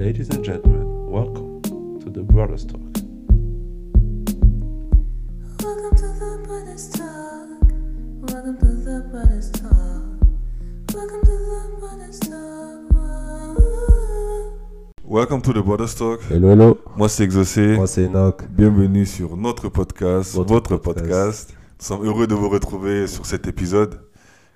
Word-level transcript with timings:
Ladies 0.00 0.30
and 0.30 0.42
gentlemen, 0.42 1.10
welcome 1.10 1.60
to 2.00 2.08
the 2.08 2.22
Brothers 2.22 2.64
Talk. 2.64 2.80
Welcome 5.60 5.94
to 5.94 6.08
the 6.18 6.40
Brothers 6.46 6.88
Talk. 6.88 7.60
Welcome 8.22 8.56
to 8.60 8.66
the 8.82 9.04
Brothers 9.12 9.50
Talk. 9.50 10.16
Welcome 10.94 11.20
to 11.20 11.36
the 11.36 11.76
Brothers 11.78 12.18
Talk. 12.20 12.80
Welcome 15.04 15.42
to 15.42 15.52
the 15.52 15.62
Brothers 15.62 15.94
Talk. 15.94 16.22
Hello, 16.30 16.48
hello. 16.48 16.78
Moi, 16.96 17.10
c'est 17.10 17.24
Exaucé. 17.24 17.76
Moi, 17.76 17.86
c'est 17.86 18.04
Enoch. 18.06 18.42
Bienvenue 18.48 19.04
sur 19.04 19.36
notre 19.36 19.68
podcast, 19.68 20.34
votre, 20.34 20.48
Votre 20.48 20.76
podcast. 20.78 21.08
podcast. 21.08 21.54
Nous 21.78 21.84
sommes 21.84 22.06
heureux 22.06 22.26
de 22.26 22.34
vous 22.34 22.48
retrouver 22.48 23.06
sur 23.06 23.26
cet 23.26 23.46
épisode. 23.46 24.00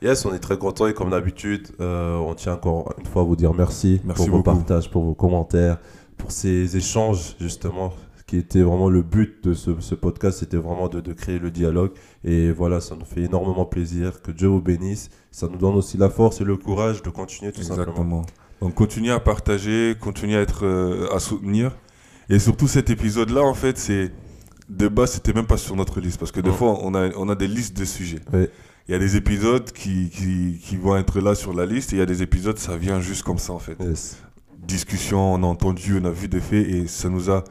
Yes, 0.05 0.27
on 0.27 0.34
est 0.34 0.39
très 0.39 0.59
contents 0.59 0.86
et 0.86 0.93
comme 0.93 1.09
d'habitude, 1.09 1.68
euh, 1.81 2.17
on 2.17 2.35
tient 2.35 2.53
encore 2.53 2.93
une 2.99 3.07
fois 3.07 3.22
à 3.22 3.25
vous 3.25 3.36
dire 3.36 3.54
merci, 3.54 4.03
Merci 4.04 4.26
pour 4.26 4.36
vos 4.36 4.43
partages, 4.43 4.90
pour 4.90 5.03
vos 5.03 5.14
commentaires, 5.14 5.79
pour 6.18 6.31
ces 6.31 6.76
échanges 6.76 7.36
justement, 7.40 7.90
qui 8.26 8.36
était 8.36 8.61
vraiment 8.61 8.90
le 8.90 9.00
but 9.00 9.43
de 9.43 9.54
ce, 9.54 9.71
ce 9.81 9.95
podcast, 9.95 10.40
c'était 10.40 10.59
vraiment 10.59 10.89
de, 10.89 11.00
de 11.00 11.12
créer 11.14 11.39
le 11.39 11.50
dialogue. 11.50 11.93
Et 12.22 12.53
voilà, 12.53 12.82
ça 12.82 12.96
nous 12.96 13.07
fait 13.07 13.22
énormément 13.22 13.64
plaisir. 13.64 14.21
Que 14.21 14.31
Dieu 14.31 14.48
vous 14.48 14.61
bénisse. 14.61 15.09
Ça 15.31 15.48
nous 15.48 15.57
donne 15.57 15.75
aussi 15.75 15.96
la 15.96 16.11
force 16.11 16.43
et 16.43 16.45
le 16.45 16.59
courage 16.59 17.03
de 17.03 17.09
continuer 17.09 17.53
tout 17.53 17.62
simplement. 17.62 17.86
Exactement. 17.89 18.26
Donc, 18.61 18.75
continuez 18.75 19.11
à 19.11 19.21
partager, 19.21 19.95
continuez 19.98 20.36
à 20.36 20.43
être, 20.43 20.67
euh, 20.67 21.09
à 21.14 21.18
soutenir. 21.18 21.73
Et 22.29 22.39
surtout, 22.39 22.68
cet 22.68 22.90
épisode-là, 22.90 23.43
en 23.43 23.54
fait, 23.54 23.79
c'est. 23.79 24.12
De 24.71 24.89
base, 24.89 25.12
c'était 25.12 25.34
même 25.34 25.46
pas 25.46 25.59
sur 25.59 25.76
notre 25.76 26.00
liste. 26.00 26.18
Parce 26.18 26.32
que 26.32 26.40
des 26.40 26.50
fois, 26.50 26.79
on 26.82 26.95
a, 26.95 27.11
on 27.17 27.29
a 27.29 27.34
des 27.34 27.48
listes 27.48 27.76
de 27.79 27.84
sujets. 27.84 28.21
Oui. 28.32 28.48
Il 28.88 28.93
y 28.93 28.94
a 28.94 28.98
des 28.98 29.16
épisodes 29.16 29.70
qui, 29.72 30.11
qui, 30.11 30.61
qui 30.62 30.76
vont 30.76 30.96
être 30.96 31.20
là 31.20 31.34
sur 31.34 31.54
la 31.54 31.64
liste. 31.66 31.92
Et 31.92 31.96
il 31.96 31.98
y 32.00 32.02
a 32.02 32.06
des 32.06 32.22
épisodes, 32.22 32.58
ça 32.58 32.77
vient 32.77 33.00
juste 33.00 33.22
comme 33.22 33.38
ça, 33.38 33.53
en 33.53 33.59
fait. 33.59 33.77
Yes. 33.81 34.19
discussion, 34.67 35.34
on 35.34 35.42
a 35.42 35.47
entendu, 35.47 35.98
on 36.00 36.05
a 36.06 36.11
vu 36.11 36.27
des 36.28 36.41
faits 36.41 36.67
et 36.69 36.86
ça 36.86 37.09
nous 37.09 37.31
a 37.31 37.44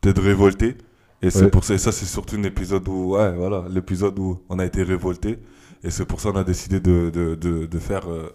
peut-être 0.00 0.22
révolté. 0.22 0.76
Et 1.22 1.30
c'est 1.30 1.44
Ouais. 1.44 1.50
pour 1.50 1.64
ça, 1.64 1.74
et 1.74 1.78
ça 1.78 1.92
c'est 1.92 2.04
surtout 2.06 2.36
un 2.36 2.42
épisode 2.44 2.86
où, 2.88 3.14
ouais, 3.16 3.34
voilà, 3.34 3.64
l'épisode 3.70 4.18
où 4.18 4.40
on 4.48 4.58
a 4.58 4.64
été 4.66 4.82
révolté. 4.82 5.38
Et 5.82 5.90
c'est 5.90 6.04
pour 6.06 6.20
ça 6.20 6.30
qu'on 6.32 6.38
a 6.38 6.44
décidé 6.44 6.78
de, 6.80 7.10
de, 7.10 7.34
de, 7.34 7.66
de 7.66 7.78
faire 7.78 8.10
euh, 8.10 8.30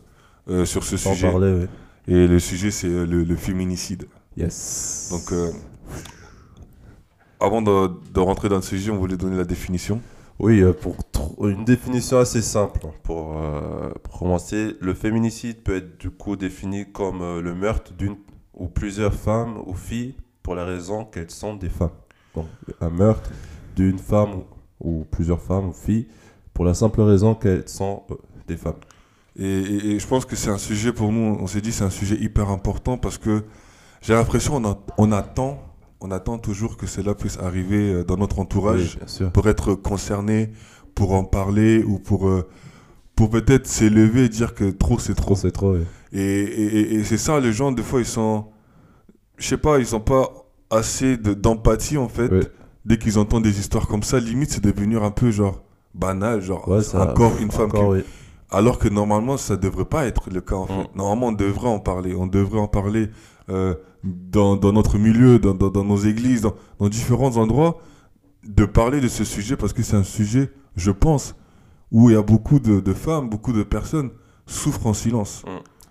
euh, 0.49 0.66
sur 0.66 0.83
ce 0.83 0.97
Sans 0.97 1.13
sujet. 1.13 1.29
parler, 1.31 1.53
oui. 1.61 2.13
Et 2.13 2.27
le 2.27 2.39
sujet, 2.39 2.71
c'est 2.71 2.88
euh, 2.88 3.05
le, 3.05 3.23
le 3.23 3.35
féminicide. 3.35 4.05
Yes. 4.38 5.09
Donc, 5.11 5.31
euh, 5.31 5.51
avant 7.39 7.61
de, 7.61 7.91
de 8.13 8.19
rentrer 8.19 8.49
dans 8.49 8.57
le 8.57 8.61
sujet, 8.61 8.91
on 8.91 8.97
voulait 8.97 9.17
donner 9.17 9.38
la 9.38 9.44
définition. 9.45 10.01
Oui, 10.44 10.61
euh, 10.61 10.73
pour 10.73 10.95
une 11.47 11.66
définition 11.66 12.17
assez 12.17 12.42
simple. 12.42 12.80
hein, 12.88 12.94
Pour, 13.03 13.38
euh, 13.38 13.92
pour 14.02 14.17
commencer, 14.17 14.75
le 14.81 14.95
féminicide 14.95 15.61
peut 15.61 15.75
être 15.75 16.00
du 16.00 16.09
coup 16.09 16.36
défini 16.36 16.92
comme 16.92 17.22
euh, 17.22 17.42
le 17.44 17.53
meurtre 17.53 17.94
d'une 17.94 18.16
ou 18.56 18.67
plusieurs 18.67 19.14
femmes 19.14 19.62
ou 19.67 19.75
filles 19.75 20.16
pour 20.42 20.56
la 20.56 20.66
raison 20.66 21.06
qu'elles 21.06 21.30
sont 21.30 21.56
des 21.56 21.69
femmes. 21.69 21.92
Donc, 22.34 22.47
un 22.80 22.89
meurtre 22.89 23.30
d'une 23.75 24.00
femme 24.00 24.42
ou, 24.80 25.06
plusieurs 25.12 25.39
femmes 25.39 25.69
ou 25.69 25.73
filles 25.73 26.08
pour 26.56 26.66
la 26.66 26.73
simple 26.73 27.02
raison 27.02 27.36
qu'elles 27.36 27.69
sont 27.69 28.02
des 28.47 28.58
femmes. 28.58 28.80
Et, 29.38 30.00
je 30.00 30.08
pense 30.08 30.25
que 30.25 30.36
c'est 30.36 30.50
un 30.50 30.58
sujet 30.58 30.92
pour 30.92 31.12
nous, 31.12 31.38
on 31.39 31.45
s'est 31.45 31.62
dit 31.62 31.72
c'est 31.72 31.84
un 31.84 31.92
sujet 31.92 32.16
hyper 32.16 32.50
important 32.50 32.97
parce 32.97 33.19
que 33.19 33.44
j'ai 34.02 34.16
l'impression 34.16 34.56
on, 34.56 34.78
on 34.97 35.12
attend, 35.12 35.70
on 36.02 36.11
attend 36.11 36.38
toujours 36.39 36.77
que 36.77 36.88
cela 36.88 37.13
puisse 37.16 37.38
arriver 37.39 37.94
euh, 37.94 38.03
dans 38.03 38.17
notre 38.17 38.39
entourage 38.39 38.97
Oui, 39.21 39.27
pour 39.33 39.47
être 39.47 39.75
concerné, 39.75 40.52
pour 40.95 41.13
en 41.13 41.23
parler 41.23 41.83
ou 41.83 41.99
pour, 41.99 42.27
euh, 42.27 42.47
pour 43.16 43.30
peut-être 43.30 43.67
s'élever 43.67 44.25
et 44.25 44.29
dire 44.29 44.53
que 44.55 44.69
trop 44.72 44.99
c'est 44.99 45.13
trop. 45.16 45.35
C'est 45.35 45.52
trop. 45.52 45.73
oui. 45.75 45.83
Et, 46.13 46.19
et- 46.22 46.94
et- 46.95 47.03
c'est 47.03 47.17
ça, 47.17 47.39
les 47.39 47.53
gens, 47.53 47.72
des 47.72 47.83
fois, 47.83 47.99
ils 48.02 48.05
sont, 48.05 48.45
je 49.38 49.47
sais 49.47 49.57
pas, 49.57 49.79
ils 49.79 49.95
ont 49.95 49.99
pas 50.02 50.29
assez 50.69 51.17
de- 51.17 51.34
d'empathie 51.34 51.97
en 51.97 52.09
fait. 52.09 52.29
Dès 52.83 52.97
qu'ils 52.97 53.19
entendent 53.19 53.44
des 53.44 53.59
histoires 53.59 53.88
comme 53.88 54.01
ça, 54.03 54.19
limite 54.19 54.51
c'est 54.51 54.63
devenu 54.63 54.97
un 54.97 55.12
peu 55.12 55.29
genre 55.31 55.62
banal, 55.94 56.41
genre 56.41 56.68
Ouais, 56.68 56.81
ça- 56.81 57.12
encore 57.12 57.33
une 57.39 57.51
femme 57.51 57.66
Encore, 57.69 57.95
alors 58.50 58.79
que 58.79 58.89
normalement, 58.89 59.38
ça 59.38 59.56
devrait 59.56 59.85
pas 59.85 60.06
être 60.07 60.29
le 60.31 60.41
cas 60.41 60.56
en 60.56 60.66
fait. 60.68 60.73
Mm. 60.73 60.88
Normalement, 60.95 61.28
on 61.28 61.31
devrait 61.31 61.69
en 61.69 61.79
parler. 61.79 62.16
On 62.16 62.28
devrait 62.28 62.59
en 62.59 62.68
parler 62.68 63.09
euh, 63.50 63.75
dans, 64.03 64.56
dans 64.56 64.72
notre 64.74 64.97
milieu, 64.97 65.40
dans, 65.40 65.53
dans, 65.53 65.69
dans 65.69 65.84
nos 65.84 65.97
églises, 65.97 66.41
dans, 66.41 66.56
dans 66.79 66.90
différents 66.90 67.38
endroits, 67.38 67.79
de 68.47 68.66
parler 68.66 69.02
de 69.02 69.07
ce 69.07 69.24
sujet 69.24 69.56
parce 69.56 69.74
que 69.74 69.84
c'est 69.84 69.96
un 69.97 70.03
sujet, 70.03 70.52
je 70.75 70.91
pense, 70.91 71.35
où 71.91 72.09
il 72.09 72.13
y 72.13 72.16
a 72.18 72.22
beaucoup 72.22 72.59
de, 72.59 72.80
de 72.80 72.94
femmes, 72.94 73.30
beaucoup 73.30 73.53
de 73.53 73.63
personnes 73.63 74.09
souffrent 74.46 74.88
en 74.88 74.94
silence. 74.94 75.44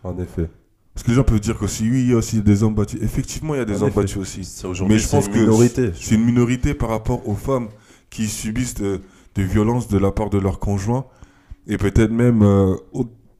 En 0.02 0.18
effet. 0.18 0.48
Parce 0.94 1.04
que 1.04 1.10
les 1.10 1.14
gens 1.16 1.22
peuvent 1.22 1.40
dire 1.40 1.56
qu'aussi, 1.56 1.84
oui, 1.88 2.02
il 2.02 2.10
y 2.10 2.12
a 2.12 2.16
aussi 2.16 2.42
des 2.42 2.62
hommes 2.62 2.74
battus. 2.74 3.00
Effectivement, 3.02 3.54
il 3.54 3.58
y 3.58 3.60
a 3.60 3.64
des 3.64 3.78
En 3.78 3.82
hommes 3.82 3.88
effet. 3.88 4.00
battus 4.00 4.16
aussi. 4.16 4.66
Aujourd'hui, 4.66 4.98
je 4.98 5.08
pense 5.08 5.26
une 5.28 5.32
que. 5.32 5.92
C'est 5.94 6.14
une 6.16 6.24
minorité 6.24 6.74
par 6.74 6.88
rapport 6.88 7.26
aux 7.28 7.36
femmes 7.36 7.68
qui 8.10 8.26
subissent 8.26 8.74
de- 8.74 9.00
des 9.36 9.44
violences 9.44 9.86
de 9.88 9.98
la 9.98 10.10
part 10.10 10.30
de 10.30 10.38
leurs 10.38 10.58
conjoints 10.58 11.04
et 11.68 11.76
peut-être 11.76 12.10
même 12.10 12.42
euh, 12.42 12.74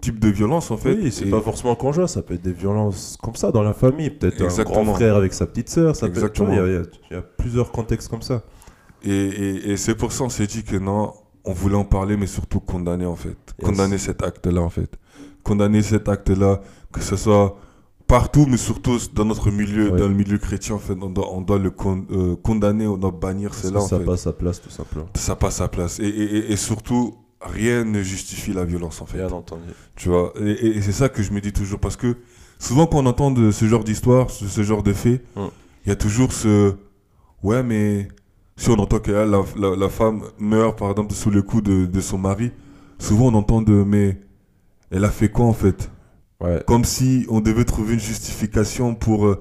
type 0.01 0.19
de 0.19 0.29
violence 0.29 0.71
en 0.71 0.77
fait. 0.77 0.95
Oui, 0.95 1.11
c'est 1.13 1.27
Et- 1.27 1.31
pas 1.31 1.41
forcément 1.41 1.75
conjoint, 1.75 2.07
ça 2.07 2.23
peut 2.23 2.35
être 2.35 2.43
des 2.43 2.53
violences 2.53 3.17
comme 3.23 3.37
ça 3.37 3.53
dans 3.53 3.63
la 3.63 3.73
famille, 3.75 4.11
peut-être 4.11 4.43
un 4.61 4.63
grand 4.65 4.85
frère 4.95 5.17
avec 5.17 5.33
sa 5.33 5.47
petite 5.47 5.69
sœur, 5.69 5.95
ça 5.97 6.09
peut 6.09 6.25
être, 6.25 6.43
il 6.49 6.55
y, 6.55 6.59
a- 6.59 6.67
il 6.67 7.13
y 7.13 7.15
a- 7.17 7.23
plusieurs 7.23 7.71
contextes 7.73 8.09
comme 8.09 8.23
ça. 8.23 8.43
Et, 9.03 9.11
et- 9.11 9.71
et 9.73 9.77
c'est 9.77 9.95
pour 9.95 10.13
ça 10.13 10.25
on 10.25 10.29
s'est 10.29 10.47
dit 10.47 10.63
que 10.63 10.77
non, 10.77 11.13
on 11.45 11.53
voulait 11.53 11.77
en 11.77 11.85
parler, 11.85 12.17
mais 12.17 12.27
surtout 12.27 12.61
condamner 12.61 13.07
en 13.07 13.17
fait. 13.17 13.29
Yes. 13.59 13.69
Condamner 13.69 13.99
cet 13.99 14.23
acte-là 14.23 14.61
en 14.61 14.69
fait. 14.69 14.91
Condamner 15.43 15.83
cet 15.83 16.09
acte-là, 16.09 16.61
que 16.93 17.01
ce 17.01 17.17
soit 17.17 17.57
partout, 18.07 18.45
mais 18.49 18.57
surtout 18.59 18.99
dans 19.15 19.25
notre 19.25 19.51
milieu, 19.51 19.91
Ouais. 19.93 19.99
dans 19.99 20.09
le 20.09 20.15
milieu 20.15 20.37
chrétien 20.37 20.75
en 20.75 20.79
fait. 20.79 20.97
On 21.01 21.09
doit, 21.09 21.33
on 21.33 21.41
doit 21.41 21.59
le 21.59 21.71
con- 21.71 22.05
euh, 22.11 22.37
condamner, 22.37 22.87
on 22.87 22.99
doit 22.99 23.11
bannir 23.13 23.55
cela 23.55 23.79
en 23.81 23.87
ça 23.87 23.99
fait. 23.99 24.05
passe 24.05 24.23
sa 24.23 24.33
place 24.33 24.61
tout 24.61 24.69
simplement. 24.71 25.07
Ça 25.15 25.35
passe 25.37 25.57
sa 25.57 25.69
place. 25.69 25.99
Et, 26.01 26.05
et- 26.09 26.37
et- 26.37 26.53
et 26.53 26.57
surtout, 26.57 27.15
rien 27.41 27.85
ne 27.85 28.03
justifie 28.03 28.53
la 28.53 28.65
violence 28.65 29.01
en 29.01 29.07
fait. 29.07 29.19
Bien 29.19 29.31
entendu. 29.31 29.63
Tu 29.97 30.09
vois, 30.09 30.33
et, 30.41 30.51
et- 30.51 30.77
et 30.77 30.83
c'est 30.83 30.93
ça 30.93 31.09
que 31.09 31.23
je 31.23 31.33
me 31.33 31.41
dis 31.41 31.53
toujours 31.53 31.79
parce 31.81 31.97
que 31.97 32.17
souvent 32.59 32.87
quand 32.87 32.99
on 32.99 33.07
entend 33.07 33.31
de 33.31 33.51
ce 33.51 33.65
genre 33.67 33.85
d'histoire, 33.85 34.31
ce, 34.31 34.47
ce 34.47 34.63
genre 34.63 34.83
de 34.83 34.93
faits, 34.93 35.23
il 35.37 35.43
Mm. 35.43 35.49
y 35.87 35.91
a 35.91 35.97
toujours 35.97 36.33
ce 36.33 36.75
ouais, 37.43 37.63
mais 37.63 38.09
si 38.57 38.69
on 38.71 38.75
entend 38.79 38.99
que 38.99 39.11
là, 39.11 39.25
la, 39.25 39.43
la, 39.57 39.75
la 39.77 39.89
femme 39.89 40.23
meurt 40.39 40.79
par 40.79 40.91
exemple 40.91 41.15
sous 41.15 41.31
le 41.31 41.43
coup 41.43 41.61
de, 41.63 41.87
de 41.87 42.01
son 42.01 42.19
mari, 42.19 42.51
souvent 42.99 43.27
on 43.29 43.35
entend 43.35 43.63
de 43.63 43.73
mais 43.73 44.21
elle 44.91 45.05
a 45.05 45.11
fait 45.11 45.31
quoi 45.31 45.47
en 45.47 45.53
fait? 45.55 45.91
Ouais. 46.41 46.63
Comme 46.67 46.85
si 46.85 47.27
on 47.29 47.41
devait 47.41 47.65
trouver 47.65 47.95
une 47.95 48.01
justification 48.01 48.95
pour. 48.95 49.37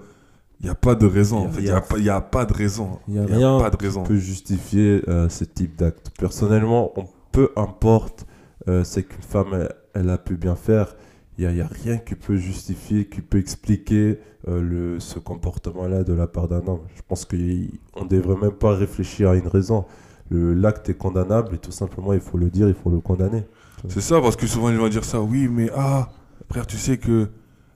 Il 0.62 0.66
n'y 0.66 0.70
a 0.70 0.76
pas 0.76 0.94
de 0.96 1.06
raison. 1.06 1.44
Y 1.44 1.46
a 1.46 1.48
en 1.48 1.52
fait. 1.54 1.62
Il 1.62 1.64
n'y 1.64 1.70
a, 1.72 1.80
pas- 1.82 1.98
y 2.00 2.10
a 2.10 2.20
pas 2.22 2.46
de 2.46 2.54
raison. 2.54 3.00
Il 3.08 3.16
y 3.16 3.20
a 3.20 3.26
rien 3.26 3.58
pas 3.60 3.70
de 3.70 3.78
raison. 3.78 4.04
peut 4.04 4.18
justifier 4.18 5.02
euh, 5.08 5.30
ce 5.30 5.46
type 5.46 5.78
d'acte. 5.78 6.12
Personnellement, 6.20 6.92
on, 6.98 7.06
peu 7.32 7.52
importe 7.56 8.26
euh, 8.68 8.84
ce 8.84 9.00
qu'une 9.00 9.22
femme 9.22 9.68
elle, 9.94 10.10
a 10.10 10.18
pu 10.18 10.36
bien 10.36 10.56
faire, 10.56 10.96
il 11.38 11.48
n'y 11.48 11.62
a, 11.62 11.68
rien 11.68 11.98
qui 11.98 12.16
peut 12.16 12.36
justifier, 12.36 13.06
qui 13.06 13.22
peut 13.22 13.38
expliquer 13.38 14.20
euh, 14.48 14.62
le, 14.62 15.00
ce 15.00 15.20
comportement-là 15.20 16.04
de 16.04 16.14
la 16.14 16.28
part 16.28 16.48
d'un 16.48 16.66
homme. 16.68 16.82
Je 16.96 17.02
pense 17.08 17.26
qu'on 17.26 17.36
ne 17.38 18.10
devrait 18.10 18.36
même 18.36 18.58
pas 18.58 18.74
réfléchir 18.76 19.30
à 19.30 19.36
une 19.36 19.48
raison. 19.48 19.86
L'acte 20.32 20.90
est 20.90 20.98
condamnable 20.98 21.56
et 21.56 21.58
tout 21.58 21.72
simplement, 21.72 22.14
il 22.14 22.20
faut 22.20 22.38
le 22.38 22.52
dire, 22.52 22.68
il 22.68 22.76
faut 22.76 22.92
le 22.92 23.00
condamner. 23.00 23.46
C'est 23.88 24.02
ça, 24.02 24.22
parce 24.22 24.36
que 24.36 24.46
souvent 24.46 24.72
gens 24.72 24.78
vont 24.78 24.90
dire 24.90 25.06
ça. 25.06 25.22
Oui, 25.22 25.48
mais 25.48 25.72
ah, 25.76 26.10
frère, 26.50 26.68
tu 26.68 26.78
sais 26.78 26.98
que 26.98 27.30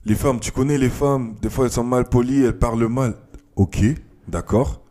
les 0.05 0.15
femmes, 0.15 0.39
tu 0.39 0.51
connais 0.51 0.77
les 0.77 0.89
femmes, 0.89 1.35
des 1.41 1.49
fois 1.49 1.65
elles 1.65 1.71
sont 1.71 1.83
mal 1.83 2.09
polies, 2.09 2.43
elles 2.43 2.59
parlent 2.59 2.87
mal. 2.87 3.15
Ok, 3.55 3.83
d'accord. 4.27 4.81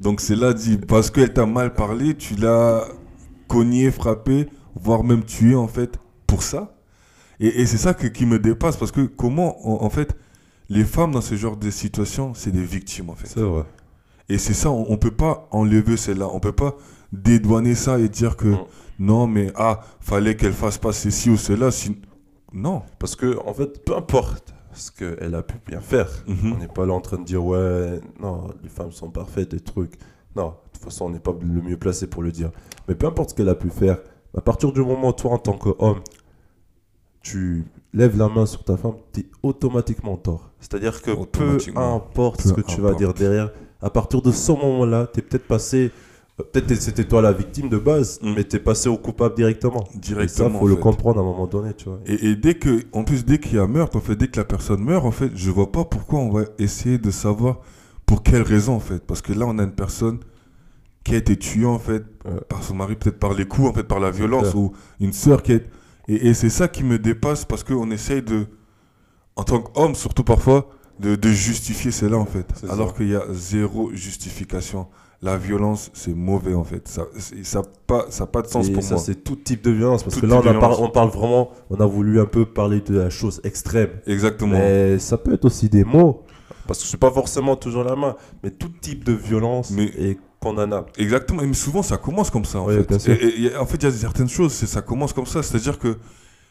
Donc 0.00 0.20
c'est 0.20 0.36
là 0.36 0.52
dit, 0.52 0.76
parce 0.76 1.10
qu'elle 1.10 1.32
t'a 1.32 1.46
mal 1.46 1.74
parlé, 1.74 2.14
tu 2.14 2.34
l'as 2.34 2.84
cogné, 3.48 3.90
frappé, 3.90 4.48
voire 4.74 5.04
même 5.04 5.24
tué 5.24 5.54
en 5.54 5.68
fait, 5.68 5.98
pour 6.26 6.42
ça. 6.42 6.74
Et, 7.40 7.60
et 7.62 7.66
c'est 7.66 7.78
ça 7.78 7.94
que- 7.94 8.06
qui 8.06 8.26
me 8.26 8.38
dépasse, 8.38 8.76
parce 8.76 8.92
que 8.92 9.02
comment, 9.02 9.56
en, 9.68 9.84
en 9.84 9.90
fait, 9.90 10.16
les 10.68 10.84
femmes 10.84 11.12
dans 11.12 11.20
ce 11.20 11.34
genre 11.34 11.56
de 11.56 11.70
situation, 11.70 12.32
c'est 12.34 12.52
des 12.52 12.62
victimes 12.64 13.10
en 13.10 13.14
fait. 13.14 13.26
C'est 13.26 13.40
vrai. 13.40 13.64
Et 14.28 14.38
c'est 14.38 14.54
ça, 14.54 14.70
on, 14.70 14.86
on 14.90 14.96
peut 14.96 15.10
pas 15.10 15.48
enlever 15.50 15.96
celle-là. 15.96 16.28
On 16.32 16.40
peut 16.40 16.52
pas 16.52 16.76
dédouaner 17.12 17.74
ça 17.74 17.98
et 17.98 18.08
dire 18.08 18.36
que 18.36 18.48
Non. 18.48 18.66
non, 18.98 19.26
mais 19.26 19.52
ah, 19.56 19.80
fallait 20.00 20.36
qu'elle 20.36 20.52
fasse 20.54 20.78
pas 20.78 20.92
ceci 20.92 21.28
ou 21.30 21.36
cela. 21.36 21.70
Si... 21.70 22.00
Non. 22.52 22.82
Parce 22.98 23.16
que, 23.16 23.38
en 23.46 23.52
fait, 23.52 23.84
peu 23.84 23.94
importe 23.96 24.54
ce 24.72 24.90
qu'elle 24.90 25.34
a 25.34 25.42
pu 25.42 25.56
bien 25.66 25.80
faire, 25.80 26.08
Mhm. 26.26 26.52
On 26.54 26.58
n'est 26.58 26.68
pas 26.68 26.86
là 26.86 26.94
en 26.94 27.00
train 27.00 27.18
de 27.18 27.24
dire 27.24 27.44
ouais, 27.44 28.00
non, 28.20 28.48
les 28.62 28.70
femmes 28.70 28.92
sont 28.92 29.10
parfaites, 29.10 29.50
des 29.50 29.60
trucs. 29.60 29.98
Non, 30.36 30.54
toute 30.82 30.92
façon, 30.92 31.06
on 31.06 31.10
n'est 31.10 31.20
pas 31.20 31.34
le 31.40 31.62
mieux 31.62 31.76
placé 31.76 32.06
pour 32.06 32.22
le 32.22 32.30
dire. 32.32 32.50
Mais 32.88 32.94
peu 32.94 33.06
importe 33.06 33.30
ce 33.30 33.34
qu'elle 33.34 33.48
a 33.48 33.54
pu 33.54 33.68
faire, 33.70 33.98
à 34.36 34.40
partir 34.40 34.72
du 34.72 34.80
moment 34.80 35.08
où 35.08 35.12
toi, 35.12 35.32
en 35.32 35.38
tant 35.38 35.52
qu'homme, 35.54 36.00
tu 37.22 37.64
lèves 37.94 38.16
la 38.18 38.28
main 38.28 38.46
sur 38.46 38.64
ta 38.64 38.76
femme, 38.76 38.94
tu 39.12 39.20
es 39.20 39.26
automatiquement 39.42 40.12
en 40.12 40.16
tort. 40.16 40.50
C'est-à-dire 40.60 41.00
que 41.02 41.10
peu 41.24 41.58
importe 41.76 42.42
Peu 42.42 42.48
ce 42.48 42.54
que 42.54 42.60
tu 42.62 42.80
vas 42.80 42.94
dire 42.94 43.14
derrière, 43.14 43.50
à 43.80 43.90
partir 43.90 44.22
de 44.22 44.32
ce 44.32 44.52
moment-là, 44.52 45.08
tu 45.12 45.20
es 45.20 45.22
peut-être 45.22 45.46
passé 45.46 45.90
euh, 46.40 46.44
peut-être 46.50 46.66
que 46.68 46.74
c'était 46.76 47.04
toi 47.04 47.20
la 47.20 47.32
victime 47.32 47.68
de 47.68 47.76
base, 47.76 48.18
Mm. 48.22 48.32
mais 48.34 48.44
t'es 48.44 48.58
passé 48.58 48.88
au 48.88 48.96
coupable 48.96 49.34
directement. 49.34 49.84
Et 49.90 49.92
ça, 49.92 49.98
Directement. 50.00 50.58
faut 50.60 50.64
en 50.64 50.68
le 50.68 50.76
fait. 50.76 50.80
comprendre 50.80 51.18
à 51.18 51.22
un 51.22 51.26
moment 51.26 51.46
donné, 51.46 51.74
tu 51.74 51.90
vois. 51.90 51.98
Et, 52.06 52.28
et 52.30 52.36
dès 52.36 52.54
que, 52.54 52.80
en 52.92 53.04
plus, 53.04 53.24
dès 53.26 53.38
qu'il 53.38 53.56
y 53.56 53.58
a 53.58 53.66
meurtre, 53.66 53.96
en 53.96 54.00
fait, 54.00 54.16
dès 54.16 54.28
que 54.28 54.38
la 54.40 54.44
personne 54.46 54.82
meurt, 54.82 55.04
en 55.04 55.10
fait, 55.10 55.30
je 55.34 55.50
vois 55.50 55.70
pas 55.70 55.84
pourquoi 55.84 56.20
on 56.20 56.30
va 56.30 56.44
essayer 56.58 56.96
de 56.96 57.10
savoir 57.10 57.60
pour 58.06 58.22
quelle 58.22 58.40
raison, 58.42 58.74
en 58.74 58.80
fait. 58.80 59.04
Parce 59.06 59.20
que 59.20 59.34
là, 59.34 59.44
on 59.46 59.58
a 59.58 59.62
une 59.64 59.72
personne 59.74 60.20
qui 61.04 61.14
a 61.14 61.18
été 61.18 61.36
tuée, 61.36 61.66
en 61.66 61.78
fait, 61.78 62.04
Ouais. 62.24 62.40
par 62.48 62.62
son 62.62 62.74
mari, 62.76 62.94
peut-être 62.96 63.18
par 63.18 63.34
les 63.34 63.44
coups, 63.46 63.68
en 63.68 63.72
fait, 63.72 63.82
par 63.82 63.98
la 64.00 64.10
violence, 64.10 64.54
ou 64.54 64.72
une 65.00 65.12
sœur 65.12 65.42
qui 65.42 65.52
est. 65.52 65.66
Et, 66.08 66.28
et 66.28 66.34
c'est 66.34 66.50
ça 66.50 66.68
qui 66.68 66.84
me 66.84 66.98
dépasse 66.98 67.44
parce 67.44 67.64
qu'on 67.64 67.90
essaye 67.90 68.22
de, 68.22 68.46
en 69.36 69.42
tant 69.44 69.60
qu'homme, 69.60 69.94
surtout 69.94 70.22
parfois, 70.24 70.68
de, 71.00 71.16
de 71.16 71.28
justifier 71.30 71.90
cela, 71.90 72.16
en 72.18 72.26
fait. 72.26 72.46
C'est 72.54 72.70
Alors 72.70 72.94
qu'il 72.94 73.08
y 73.08 73.16
a 73.16 73.24
zéro 73.32 73.90
justification. 73.92 74.86
La 75.24 75.36
violence, 75.36 75.90
c'est 75.94 76.14
mauvais, 76.14 76.54
en 76.54 76.64
fait. 76.64 76.86
Ça 76.88 77.02
n'a 77.16 77.44
ça 77.44 77.62
pas, 77.86 78.06
ça 78.10 78.26
pas 78.26 78.42
de 78.42 78.48
sens 78.48 78.68
Et 78.68 78.72
pour 78.72 78.82
ça, 78.82 78.94
moi. 78.96 79.02
c'est 79.04 79.22
tout 79.22 79.36
type 79.36 79.62
de 79.62 79.70
violence. 79.70 80.02
Parce 80.02 80.16
Tout 80.16 80.22
que 80.22 80.26
là, 80.26 80.40
on, 80.44 80.46
a 80.48 80.54
par- 80.54 80.80
on 80.80 80.90
parle 80.90 81.10
vraiment, 81.10 81.50
on 81.70 81.76
a 81.80 81.86
voulu 81.86 82.20
un 82.20 82.24
peu 82.26 82.44
parler 82.44 82.80
de 82.80 82.98
la 82.98 83.08
chose 83.10 83.40
extrême. 83.44 83.90
Exactement. 84.06 84.58
Mais 84.58 84.98
ça 84.98 85.18
peut 85.18 85.32
être 85.34 85.44
aussi 85.44 85.68
des 85.68 85.84
mots. 85.84 86.22
Parce 86.66 86.80
que 86.80 86.86
suis 86.86 86.96
pas 86.98 87.10
forcément 87.12 87.54
toujours 87.54 87.84
la 87.84 87.94
main. 87.94 88.16
Mais 88.42 88.50
tout 88.50 88.68
type 88.80 89.04
de 89.04 89.12
violence 89.12 89.70
Mais- 89.70 89.92
est 89.96 90.18
condamnable. 90.42 90.88
Exactement, 90.98 91.42
mais 91.42 91.54
souvent 91.54 91.82
ça 91.82 91.96
commence 91.96 92.30
comme 92.30 92.44
ça 92.44 92.60
en 92.60 92.66
Oui, 92.66 92.74
fait. 92.88 93.08
Et, 93.08 93.12
et- 93.26 93.42
et 93.52 93.56
en 93.56 93.66
fait, 93.66 93.76
il 93.76 93.84
y 93.84 93.86
a 93.86 93.92
certaines 93.92 94.28
choses, 94.28 94.52
c'est 94.52 94.66
ça 94.66 94.82
commence 94.82 95.12
comme 95.12 95.26
ça, 95.26 95.42
c'est-à-dire 95.42 95.78
que 95.78 95.96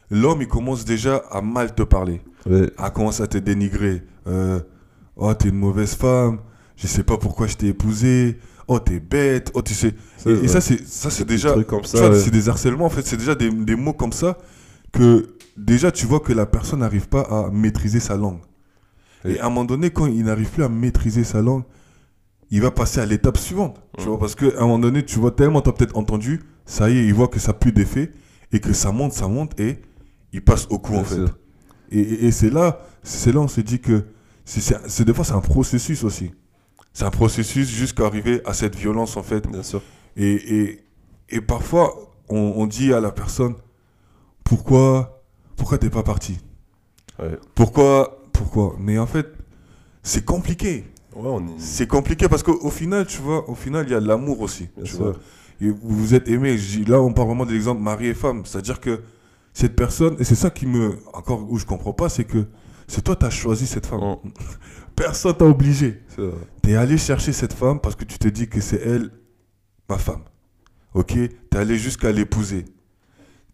l'homme 0.09 0.41
il 0.41 0.47
commence 0.47 0.85
déjà 0.85 1.17
à 1.29 1.41
mal 1.41 1.75
te 1.75 1.83
parler, 1.83 2.21
à 2.77 2.89
commencer 2.89 3.21
à 3.23 3.27
te 3.27 3.37
dénigrer. 3.37 4.03
Euh, 4.27 4.59
oh, 5.15 5.33
t'es 5.33 5.49
une 5.49 5.57
mauvaise 5.57 5.95
femme, 5.95 6.39
je 6.77 6.87
sais 6.87 7.03
pas 7.03 7.17
pourquoi 7.17 7.47
je 7.47 7.55
t'ai 7.55 7.67
épousé, 7.67 8.39
oh, 8.67 8.79
t'es 8.79 8.99
bête, 8.99 9.51
oh, 9.53 9.61
tu 9.61 9.73
sais. 9.73 9.93
Et, 10.25 10.47
ça, 10.47 10.61
c'est 10.61 10.85
ça 10.87 11.09
c'est 11.09 11.25
déjà. 11.25 11.55
ouais. 11.55 11.65
c'est 12.15 12.31
des 12.31 12.49
harcèlements 12.49 12.85
en 12.85 12.89
fait, 12.89 13.05
c'est 13.05 13.17
déjà 13.17 13.35
des, 13.35 13.49
des 13.49 13.75
mots 13.75 13.93
comme 13.93 14.13
ça 14.13 14.37
que 14.91 15.35
déjà 15.57 15.91
tu 15.91 16.05
vois 16.05 16.19
que 16.19 16.33
la 16.33 16.45
personne 16.45 16.79
n'arrive 16.79 17.07
pas 17.07 17.21
à 17.21 17.49
maîtriser 17.51 17.99
sa 17.99 18.15
langue. 18.17 18.39
Et 19.23 19.39
à 19.39 19.45
un 19.45 19.49
moment 19.49 19.65
donné, 19.65 19.91
quand 19.91 20.07
il 20.07 20.23
n'arrive 20.23 20.49
plus 20.49 20.63
à 20.63 20.69
maîtriser 20.69 21.23
sa 21.23 21.41
langue, 21.41 21.63
il 22.51 22.61
va 22.61 22.69
passer 22.71 22.99
à 22.99 23.05
l'étape 23.05 23.37
suivante. 23.37 23.81
Tu 23.97 24.03
Mhm. 24.03 24.09
vois, 24.09 24.19
parce 24.19 24.35
qu'à 24.35 24.45
un 24.57 24.61
moment 24.61 24.79
donné, 24.79 25.03
tu 25.03 25.17
vois 25.19 25.31
tellement, 25.31 25.61
tu 25.61 25.69
as 25.69 25.73
peut-être 25.73 25.97
entendu, 25.97 26.41
ça 26.65 26.89
y 26.89 26.97
est, 26.97 27.05
il 27.05 27.13
voit 27.13 27.27
que 27.27 27.39
ça 27.39 27.53
plus 27.53 27.71
d'effet 27.71 28.11
et 28.51 28.59
que 28.59 28.73
ça 28.73 28.91
monte, 28.91 29.13
ça 29.13 29.27
monte 29.27 29.59
et 29.59 29.79
il 30.33 30.43
passe 30.43 30.67
au 30.69 30.77
coup 30.79 30.95
en 30.95 31.03
fait. 31.03 31.21
Et, 31.91 31.99
et- 31.99 32.25
et 32.27 32.31
c'est 32.31 32.49
là, 32.49 32.79
c'est 33.03 33.31
là 33.33 33.39
on 33.41 33.47
se 33.47 33.61
dit 33.61 33.79
que 33.79 34.05
c'est, 34.45 35.03
des 35.05 35.13
fois 35.13 35.23
c'est 35.25 35.33
un 35.33 35.41
processus 35.41 36.03
aussi. 36.03 36.31
C'est 36.93 37.05
un 37.05 37.09
processus 37.11 37.69
jusqu'à 37.69 38.05
arriver 38.05 38.41
à 38.45 38.53
cette 38.53 38.75
violence 38.75 39.15
en 39.17 39.23
fait. 39.23 39.47
Bien 39.47 39.63
sûr. 39.63 39.81
Et, 40.17 40.33
et, 40.33 40.83
et 41.29 41.39
parfois, 41.41 41.93
on, 42.27 42.53
on 42.57 42.67
dit 42.67 42.93
à 42.93 42.99
la 42.99 43.11
personne, 43.11 43.55
pourquoi, 44.43 45.23
pourquoi 45.55 45.77
t'es 45.77 45.89
pas 45.89 46.03
parti? 46.03 46.39
Ouais. 47.19 47.37
Pourquoi, 47.55 48.21
pourquoi? 48.33 48.75
Mais 48.79 48.97
en 48.97 49.05
fait, 49.07 49.27
c'est 50.03 50.25
compliqué. 50.25 50.85
Ouais, 51.15 51.21
on 51.29 51.45
est... 51.47 51.59
C'est 51.59 51.87
compliqué 51.87 52.27
parce 52.29 52.43
qu'au 52.43 52.57
au 52.61 52.69
final, 52.69 53.05
tu 53.05 53.21
vois, 53.21 53.49
au 53.49 53.55
final, 53.55 53.85
il 53.87 53.91
y 53.91 53.95
a 53.95 53.99
l'amour 53.99 54.41
aussi. 54.41 54.69
Tu 54.83 54.95
vois. 54.95 55.13
Et 55.59 55.69
vous 55.69 55.77
vous 55.95 56.13
êtes 56.15 56.27
aimés. 56.29 56.57
J- 56.57 56.85
Là, 56.85 57.01
on 57.01 57.13
parle 57.13 57.27
vraiment 57.27 57.45
de 57.45 57.51
l'exemple 57.51 57.81
mari 57.81 58.07
et 58.07 58.13
femme. 58.13 58.43
C'est-à-dire 58.45 58.79
que 58.79 59.01
cette 59.53 59.75
personne, 59.75 60.15
et 60.19 60.23
c'est 60.23 60.35
ça 60.35 60.49
qui 60.49 60.65
me, 60.65 60.97
encore 61.13 61.45
où 61.51 61.57
je 61.57 61.65
comprends 61.65 61.93
pas, 61.93 62.09
c'est 62.09 62.23
que 62.23 62.45
c'est 62.87 63.03
toi, 63.03 63.15
tu 63.15 63.25
as 63.25 63.29
choisi 63.29 63.67
cette 63.67 63.85
femme. 63.85 63.99
Mm. 64.23 64.29
Personne 64.95 65.35
t'a 65.35 65.45
obligé. 65.45 66.01
Vrai. 66.17 66.31
T'es 66.61 66.75
allé 66.75 66.97
chercher 66.97 67.31
cette 67.33 67.53
femme 67.53 67.79
parce 67.79 67.95
que 67.95 68.05
tu 68.05 68.17
te 68.17 68.27
dis 68.27 68.47
que 68.47 68.59
c'est 68.61 68.81
elle, 68.81 69.11
ma 69.89 69.97
femme. 69.97 70.21
Ok? 70.93 71.13
T'es 71.49 71.57
allé 71.57 71.77
jusqu'à 71.77 72.11
l'épouser. 72.11 72.65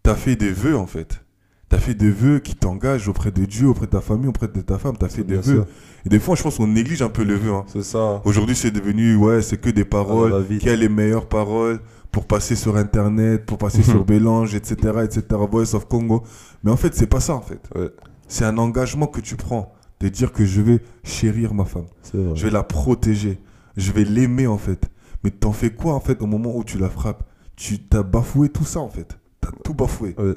T'as 0.04 0.16
fait 0.16 0.36
des 0.36 0.52
vœux, 0.52 0.78
en 0.78 0.88
fait. 0.88 1.24
T'as 1.70 1.80
fait 1.80 1.94
des 1.94 2.10
vœux 2.10 2.40
qui 2.40 2.56
t'engagent 2.56 3.10
auprès 3.10 3.30
de 3.32 3.44
Dieu, 3.46 3.68
auprès 3.68 3.86
de 3.88 3.92
ta 3.92 4.00
famille, 4.02 4.28
auprès 4.30 4.48
de 4.48 4.62
ta 4.62 4.78
femme. 4.80 4.96
T'as 4.98 5.10
fait 5.10 5.24
des 5.24 5.36
vœux. 5.38 5.66
Et 6.08 6.10
des 6.10 6.20
fois, 6.22 6.36
je 6.38 6.44
pense 6.44 6.56
qu'on 6.56 6.68
néglige 6.68 7.02
un 7.02 7.10
peu 7.10 7.24
les 7.24 7.36
vœux. 7.36 7.52
hein. 7.52 7.66
C'est 7.68 7.84
ça. 7.84 8.22
Aujourd'hui, 8.24 8.56
c'est 8.56 8.72
devenu, 8.72 9.18
ouais, 9.18 9.42
c'est 9.42 9.58
que 9.58 9.70
des 9.70 9.82
Ah, 9.82 9.86
paroles. 9.86 10.42
vite. 10.44 10.62
Quelles 10.62 10.80
les 10.80 10.88
meilleures 10.88 11.28
paroles 11.28 11.82
pour 12.14 12.28
passer 12.28 12.56
sur 12.56 12.78
Internet, 12.78 13.46
pour 13.46 13.58
passer 13.58 13.84
sur 13.84 14.06
Bélange, 14.06 14.56
etc., 14.56 15.00
etc., 15.04 15.24
Voice 15.52 15.76
of 15.76 15.86
Congo. 15.90 16.24
Mais 16.64 16.72
en 16.72 16.78
fait, 16.78 16.96
c'est 16.96 17.08
pas 17.08 17.20
ça, 17.20 17.36
en 17.36 17.42
fait. 17.42 17.60
Ouais. 17.76 17.90
C'est 18.30 18.46
un 18.46 18.58
engagement 18.58 19.08
que 19.08 19.20
tu 19.20 19.36
prends 19.36 19.74
de 20.00 20.08
dire 20.08 20.32
que 20.32 20.46
je 20.46 20.62
vais 20.62 20.80
chérir 21.04 21.54
ma 21.54 21.66
femme. 21.66 21.88
C'est 22.04 22.18
vrai. 22.18 22.32
Je 22.36 22.46
vais 22.46 22.52
la 22.54 22.64
protéger. 22.64 23.42
Je 23.76 23.92
vais 23.92 24.06
l'aimer, 24.06 24.48
en 24.48 24.58
fait. 24.58 24.90
Mais 25.26 25.32
t'en 25.32 25.52
fais 25.52 25.72
quoi, 25.72 25.94
en 25.94 26.00
fait, 26.00 26.22
au 26.22 26.26
moment 26.26 26.56
où 26.56 26.64
tu 26.64 26.78
la 26.78 26.90
frappes? 26.90 27.24
Tu 27.58 27.80
t'as 27.80 28.04
bafoué 28.04 28.48
tout 28.48 28.64
ça, 28.64 28.80
en 28.80 28.88
fait. 28.90 29.18
T'as 29.42 29.50
tout 29.66 29.74
bafoué. 29.74 30.16
Ouais. 30.18 30.36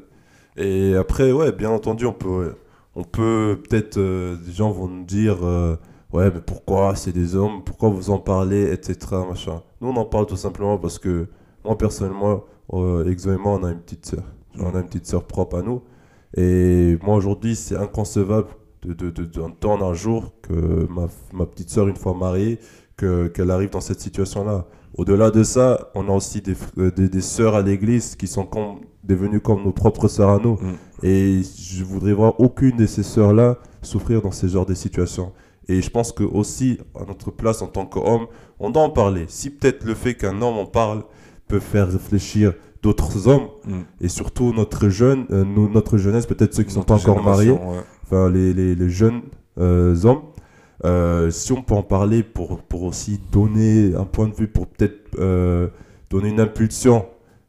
Et 0.57 0.97
après, 0.97 1.31
ouais, 1.31 1.53
bien 1.53 1.71
entendu, 1.71 2.07
on 2.07 2.13
peut, 2.13 2.57
on 3.01 3.05
peut 3.05 3.59
peut-être, 3.69 3.97
euh, 3.99 4.37
des 4.37 4.53
gens 4.53 4.71
vont 4.71 4.89
nous 4.89 5.05
dire, 5.05 5.39
euh, 5.45 5.77
ouais, 6.13 6.31
mais 6.31 6.41
pourquoi 6.41 6.95
c'est 6.97 7.13
des 7.13 7.35
hommes, 7.37 7.63
pourquoi 7.65 7.89
vous 7.91 8.11
en 8.11 8.19
parlez, 8.19 8.71
etc. 8.73 8.97
Machin. 9.29 9.63
Nous, 9.81 9.89
on 9.89 9.97
en 9.97 10.05
parle 10.05 10.27
tout 10.27 10.37
simplement 10.37 10.79
parce 10.79 10.99
que 10.99 11.29
moi, 11.65 11.77
personnellement, 11.79 12.45
euh, 12.75 13.11
Exo 13.11 13.33
et 13.33 13.37
moi, 13.39 13.53
on 13.61 13.65
a 13.65 13.71
une 13.73 13.81
petite 13.81 14.07
sœur. 14.07 14.25
On 14.59 14.75
a 14.75 14.81
une 14.81 14.87
petite 14.87 15.07
sœur 15.07 15.25
propre 15.25 15.59
à 15.59 15.63
nous. 15.63 15.83
Et 16.37 16.99
moi, 17.03 17.17
aujourd'hui, 17.17 17.57
c'est 17.57 17.77
inconcevable 17.77 18.49
de, 18.83 18.93
de, 18.93 19.11
de- 19.11 19.25
d'entendre 19.25 19.85
un 19.87 19.95
jour 19.95 20.33
que 20.43 20.87
ma, 20.91 21.07
ma 21.33 21.47
petite 21.47 21.71
sœur, 21.71 21.89
une 21.89 21.97
fois 21.97 22.15
mariée, 22.15 22.59
que, 22.97 23.29
qu'elle 23.29 23.51
arrive 23.51 23.71
dans 23.71 23.81
cette 23.81 24.01
situation-là. 24.01 24.67
Au-delà 24.95 25.31
de 25.31 25.43
ça, 25.43 25.91
on 25.95 26.09
a 26.09 26.13
aussi 26.13 26.43
des, 26.43 26.55
euh, 26.79 26.91
des, 26.91 27.21
sœurs 27.21 27.55
à 27.55 27.63
l'église 27.63 28.17
qui 28.17 28.27
sont 28.27 28.45
comme, 28.45 28.81
devenues 29.05 29.41
comme 29.41 29.63
nos 29.65 29.73
propres 29.73 30.09
sœurs 30.09 30.31
à 30.31 30.39
nous. 30.39 30.55
Mm. 30.55 30.77
Et 31.05 31.41
je 31.59 31.85
voudrais 31.85 32.13
voir 32.13 32.39
aucune 32.41 32.77
de 32.77 32.87
ces 32.87 33.03
sœurs-là 33.03 33.59
souffrir 33.83 34.21
dans 34.23 34.31
ce 34.33 34.47
genre 34.47 34.67
de 34.67 34.75
situation. 34.75 35.33
Et 35.69 35.83
je 35.83 35.91
pense 35.91 36.13
que 36.13 36.25
aussi, 36.25 36.79
à 37.01 37.05
notre 37.05 37.31
place 37.31 37.63
en 37.63 37.69
tant 37.69 37.87
qu'homme, 37.87 38.27
on 38.59 38.71
doit 38.71 38.83
en 38.83 38.91
parler. 38.91 39.25
Si 39.29 39.51
peut-être 39.51 39.85
le 39.85 39.95
fait 39.95 40.15
qu'un 40.15 40.43
homme 40.43 40.59
en 40.59 40.67
parle 40.67 41.05
peut 41.49 41.61
faire 41.61 41.91
réfléchir 41.91 42.53
d'autres 42.83 43.29
hommes, 43.29 43.49
Mm. 43.67 43.73
et 44.01 44.09
surtout 44.09 44.53
notre 44.53 44.89
jeune, 44.89 45.27
euh, 45.31 45.45
nous- 45.45 45.69
notre 45.69 45.97
jeunesse, 45.99 46.27
peut-être 46.27 46.55
ceux 46.55 46.63
qui 46.63 46.71
ne 46.71 46.75
sont 46.75 46.83
pas 46.83 46.95
encore 46.95 47.23
mariés, 47.23 47.49
génération, 47.51 47.73
ouais. 47.73 47.83
enfin 48.05 48.31
les, 48.31 48.53
les- 48.55 48.75
les 48.75 48.89
jeunes 48.91 49.21
euh, 49.59 49.95
hommes, 50.05 50.23
euh, 50.85 51.31
si 51.31 51.53
on 51.53 51.63
peut 51.63 51.75
en 51.75 51.83
parler 51.83 52.23
pour, 52.23 52.59
pour 52.63 52.85
aussi 52.85 53.21
donner 53.31 53.95
un 53.95 54.05
point 54.05 54.29
de 54.29 54.35
vue, 54.35 54.49
pour 54.49 54.67
peut-être 54.67 55.11
euh, 55.19 55.69
donner 56.09 56.31
une 56.31 56.41
impulsion, 56.41 57.05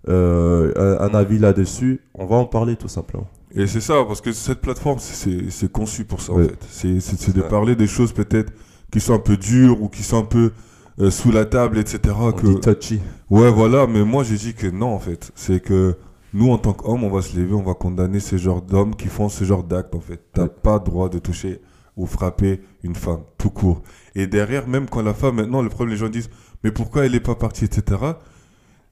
euh, 0.09 0.97
un, 0.99 1.09
un 1.09 1.13
avis 1.13 1.37
là-dessus, 1.39 2.01
on 2.15 2.25
va 2.25 2.35
en 2.37 2.45
parler 2.45 2.75
tout 2.75 2.87
simplement. 2.87 3.27
Et 3.53 3.67
c'est 3.67 3.81
ça, 3.81 4.03
parce 4.07 4.21
que 4.21 4.31
cette 4.31 4.61
plateforme, 4.61 4.99
c'est- 4.99 5.71
conçu 5.71 6.05
pour 6.05 6.21
ça, 6.21 6.33
en 6.33 6.37
fait. 6.37 6.57
C'est- 6.69 7.33
de 7.35 7.41
parler 7.41 7.75
des 7.75 7.87
choses 7.87 8.13
peut-être 8.13 8.51
qui 8.91 8.99
sont 8.99 9.13
un 9.13 9.19
peu 9.19 9.37
dures 9.37 9.81
ou 9.81 9.89
qui 9.89 10.03
sont 10.03 10.19
un 10.19 10.25
peu 10.25 10.51
euh, 10.99 11.09
sous 11.09 11.31
la 11.31 11.45
table, 11.45 11.77
etc. 11.77 12.13
On 12.19 12.31
que... 12.31 12.45
dit 12.47 12.59
touchy. 12.59 12.99
Ouais, 13.29 13.49
voilà, 13.49 13.87
mais 13.87 14.03
moi 14.03 14.23
j'ai 14.23 14.35
dit 14.35 14.53
que 14.53 14.67
non, 14.67 14.93
en 14.93 14.99
fait. 14.99 15.31
C'est 15.35 15.59
que 15.61 15.95
nous, 16.33 16.51
en 16.51 16.57
tant 16.57 16.73
qu'hommes, 16.73 17.03
on 17.03 17.09
va 17.09 17.21
se 17.21 17.35
lever, 17.37 17.53
on 17.53 17.63
va 17.63 17.73
condamner 17.73 18.19
ces 18.19 18.37
genres 18.37 18.61
d'hommes 18.61 18.95
qui 18.95 19.07
font 19.07 19.29
ce 19.29 19.43
genre 19.45 19.63
d'actes, 19.63 19.95
en 19.95 19.99
fait. 20.01 20.21
T'as 20.33 20.43
Ouais. 20.43 20.49
pas 20.61 20.79
droit 20.79 21.09
de 21.09 21.17
toucher 21.19 21.61
ou 21.97 22.05
frapper 22.05 22.61
une 22.83 22.95
femme, 22.95 23.21
tout 23.37 23.49
court. 23.49 23.81
Et 24.15 24.27
derrière, 24.27 24.67
même 24.67 24.87
quand 24.89 25.01
la 25.01 25.13
femme, 25.13 25.35
maintenant, 25.37 25.61
le 25.61 25.69
problème, 25.69 25.93
les 25.93 25.97
gens 25.99 26.09
disent, 26.09 26.29
mais 26.63 26.71
pourquoi 26.71 27.05
elle 27.05 27.15
est 27.15 27.19
pas 27.21 27.35
partie, 27.35 27.65
etc. 27.65 27.99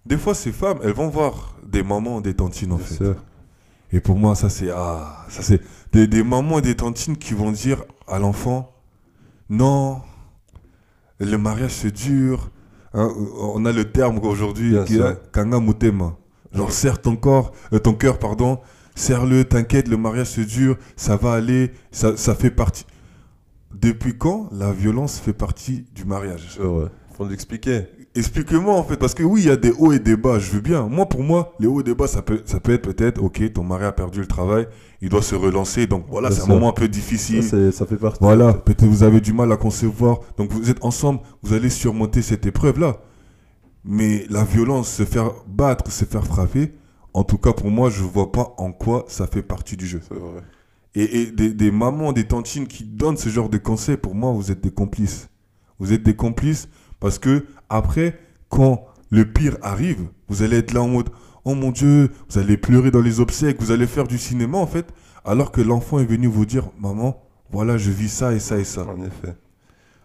Des 0.05 0.17
fois, 0.17 0.33
ces 0.33 0.51
femmes, 0.51 0.79
elles 0.83 0.93
vont 0.93 1.09
voir 1.09 1.55
des 1.65 1.83
mamans, 1.83 2.21
des 2.21 2.33
tantines, 2.33 2.71
en 2.71 2.77
fait. 2.77 3.03
Et 3.91 3.99
pour 3.99 4.17
moi, 4.17 4.35
ça 4.35 4.49
c'est 4.49 4.69
ah, 4.69 5.25
ça 5.29 5.41
c'est 5.41 5.61
des, 5.91 6.05
des 6.05 6.23
mamans 6.23 6.59
et 6.59 6.61
des 6.61 6.75
tantines 6.75 7.17
qui 7.17 7.33
vont 7.33 7.51
dire 7.51 7.83
à 8.07 8.19
l'enfant 8.19 8.71
non, 9.49 10.01
le 11.19 11.37
mariage 11.37 11.71
c'est 11.71 11.91
dur. 11.91 12.51
Hein, 12.93 13.11
on 13.39 13.65
a 13.65 13.71
le 13.71 13.91
terme 13.91 14.19
aujourd'hui 14.19 14.75
qui 14.85 14.95
est 14.95 14.97
sûr. 14.97 15.31
kanga 15.31 15.59
mutema. 15.59 16.15
Genre 16.53 16.71
serre 16.71 17.01
ton 17.01 17.15
corps, 17.15 17.51
euh, 17.73 17.79
ton 17.79 17.93
cœur 17.93 18.19
pardon, 18.19 18.59
serre-le, 18.95 19.43
t'inquiète, 19.43 19.87
le 19.87 19.97
mariage 19.97 20.27
c'est 20.27 20.45
dur, 20.45 20.77
ça 20.95 21.15
va 21.15 21.33
aller, 21.33 21.71
ça, 21.91 22.15
ça 22.17 22.35
fait 22.35 22.51
partie. 22.51 22.85
Depuis 23.73 24.17
quand 24.17 24.49
la 24.51 24.71
violence 24.71 25.19
fait 25.19 25.33
partie 25.33 25.85
du 25.93 26.05
mariage? 26.05 26.59
Vrai. 26.59 26.89
Faut 27.15 27.27
l'expliquer. 27.27 27.85
Explique-moi 28.15 28.73
en 28.73 28.83
fait, 28.83 28.97
parce 28.97 29.13
que 29.13 29.21
oui, 29.21 29.41
il 29.41 29.47
y 29.47 29.51
a 29.51 29.55
des 29.55 29.71
hauts 29.71 29.91
et 29.91 29.99
des 29.99 30.17
bas, 30.17 30.39
je 30.39 30.49
veux 30.51 30.61
bien. 30.61 30.87
Moi, 30.87 31.05
pour 31.07 31.23
moi, 31.23 31.53
les 31.59 31.67
hauts 31.67 31.79
et 31.81 31.83
des 31.83 31.93
bas, 31.93 32.07
ça 32.07 32.23
peut, 32.23 32.41
ça 32.45 32.59
peut 32.59 32.73
être 32.73 32.81
peut-être, 32.81 33.21
ok, 33.21 33.53
ton 33.53 33.63
mari 33.63 33.85
a 33.85 33.91
perdu 33.91 34.19
le 34.19 34.25
travail, 34.25 34.67
il 35.01 35.09
doit 35.09 35.21
se 35.21 35.35
relancer, 35.35 35.85
donc 35.85 36.05
voilà, 36.09 36.31
c'est 36.31 36.41
un 36.41 36.47
moment 36.47 36.69
un 36.69 36.73
peu 36.73 36.87
difficile. 36.87 37.43
ça 37.43 37.85
fait 37.85 37.97
partie. 37.97 38.17
Voilà, 38.21 38.53
peut-être 38.53 38.85
vous 38.85 39.03
avez 39.03 39.21
du 39.21 39.31
mal 39.31 39.51
à 39.51 39.57
concevoir, 39.57 40.19
donc 40.37 40.51
vous 40.51 40.71
êtes 40.71 40.83
ensemble, 40.83 41.19
vous 41.43 41.53
allez 41.53 41.69
surmonter 41.69 42.21
cette 42.23 42.45
épreuve-là. 42.47 42.97
Mais 43.85 44.25
la 44.29 44.43
violence, 44.43 44.91
se 44.91 45.05
faire 45.05 45.31
battre, 45.47 45.91
se 45.91 46.03
faire 46.03 46.25
frapper, 46.25 46.73
en 47.13 47.23
tout 47.23 47.37
cas 47.37 47.53
pour 47.53 47.69
moi, 47.69 47.89
je 47.91 48.01
vois 48.03 48.31
pas 48.31 48.55
en 48.57 48.71
quoi 48.71 49.05
ça 49.07 49.27
fait 49.27 49.43
partie 49.43 49.77
du 49.77 49.85
jeu. 49.85 50.01
C'est 50.07 50.17
vrai. 50.17 50.41
Et, 50.95 51.21
et 51.21 51.31
des, 51.31 51.53
des 51.53 51.71
mamans, 51.71 52.11
des 52.11 52.25
tantines 52.25 52.67
qui 52.67 52.83
donnent 52.83 53.17
ce 53.17 53.29
genre 53.29 53.49
de 53.49 53.59
conseils, 53.59 53.97
pour 53.97 54.15
moi, 54.15 54.31
vous 54.31 54.51
êtes 54.51 54.61
des 54.61 54.71
complices. 54.71 55.29
Vous 55.77 55.93
êtes 55.93 56.03
des 56.03 56.15
complices 56.15 56.67
parce 56.99 57.19
que 57.19 57.45
après, 57.69 58.19
quand 58.49 58.85
le 59.09 59.25
pire 59.31 59.57
arrive, 59.61 60.07
vous 60.27 60.43
allez 60.43 60.57
être 60.57 60.73
là 60.73 60.81
en 60.81 60.87
mode 60.87 61.09
Oh 61.45 61.55
mon 61.55 61.71
Dieu, 61.71 62.11
vous 62.29 62.37
allez 62.39 62.57
pleurer 62.57 62.91
dans 62.91 63.01
les 63.01 63.19
obsèques, 63.19 63.61
vous 63.61 63.71
allez 63.71 63.87
faire 63.87 64.07
du 64.07 64.17
cinéma 64.17 64.57
en 64.57 64.67
fait, 64.67 64.87
alors 65.25 65.51
que 65.51 65.61
l'enfant 65.61 65.99
est 65.99 66.05
venu 66.05 66.27
vous 66.27 66.45
dire 66.45 66.69
Maman, 66.79 67.21
voilà, 67.51 67.77
je 67.77 67.91
vis 67.91 68.09
ça 68.09 68.33
et 68.33 68.39
ça 68.39 68.57
et 68.57 68.63
ça. 68.65 68.85
En 68.85 69.01
effet. 69.03 69.35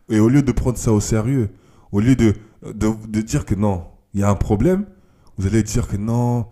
Et 0.08 0.20
au 0.20 0.28
lieu 0.28 0.42
de 0.42 0.52
prendre 0.52 0.78
ça 0.78 0.92
au 0.92 1.00
sérieux, 1.00 1.50
au 1.92 2.00
lieu 2.00 2.16
de, 2.16 2.34
de, 2.74 2.90
de 3.08 3.20
dire 3.20 3.44
que 3.44 3.54
non, 3.54 3.84
il 4.14 4.20
y 4.20 4.22
a 4.22 4.30
un 4.30 4.34
problème, 4.34 4.86
vous 5.38 5.46
allez 5.46 5.62
dire 5.62 5.88
que 5.88 5.96
non, 5.96 6.46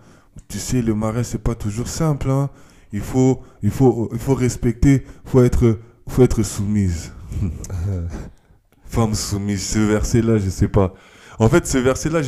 tu 0.48 0.58
sais, 0.58 0.82
le 0.82 0.94
marais, 0.94 1.24
c'est 1.24 1.38
pas 1.42 1.54
toujours 1.54 1.88
simple. 1.88 2.30
hein. 2.30 2.50
Il, 2.92 3.00
faut, 3.00 3.40
il, 3.62 3.70
faut, 3.70 4.08
il 4.12 4.18
faut 4.18 4.34
respecter, 4.34 5.04
il 5.24 5.30
faut 5.30 5.42
être, 5.42 5.78
faut 6.08 6.22
être 6.22 6.42
soumise. 6.42 7.12
Femme 8.92 9.14
soumise, 9.14 9.66
ce 9.66 9.78
verset-là, 9.78 10.36
je 10.36 10.50
sais 10.50 10.68
pas. 10.68 10.92
En 11.38 11.48
fait, 11.48 11.66
ce 11.66 11.78
verset-là, 11.78 12.20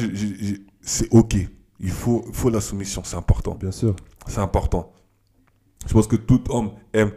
c'est 0.80 1.12
ok. 1.12 1.36
Il 1.78 1.90
faut, 1.90 2.24
faut 2.32 2.48
la 2.48 2.62
soumission, 2.62 3.02
c'est 3.04 3.16
important. 3.16 3.54
Bien 3.60 3.70
sûr. 3.70 3.94
C'est 4.26 4.40
important. 4.40 4.90
Je 5.86 5.92
pense 5.92 6.06
que 6.06 6.16
tout 6.16 6.42
homme 6.48 6.70
aime 6.94 7.12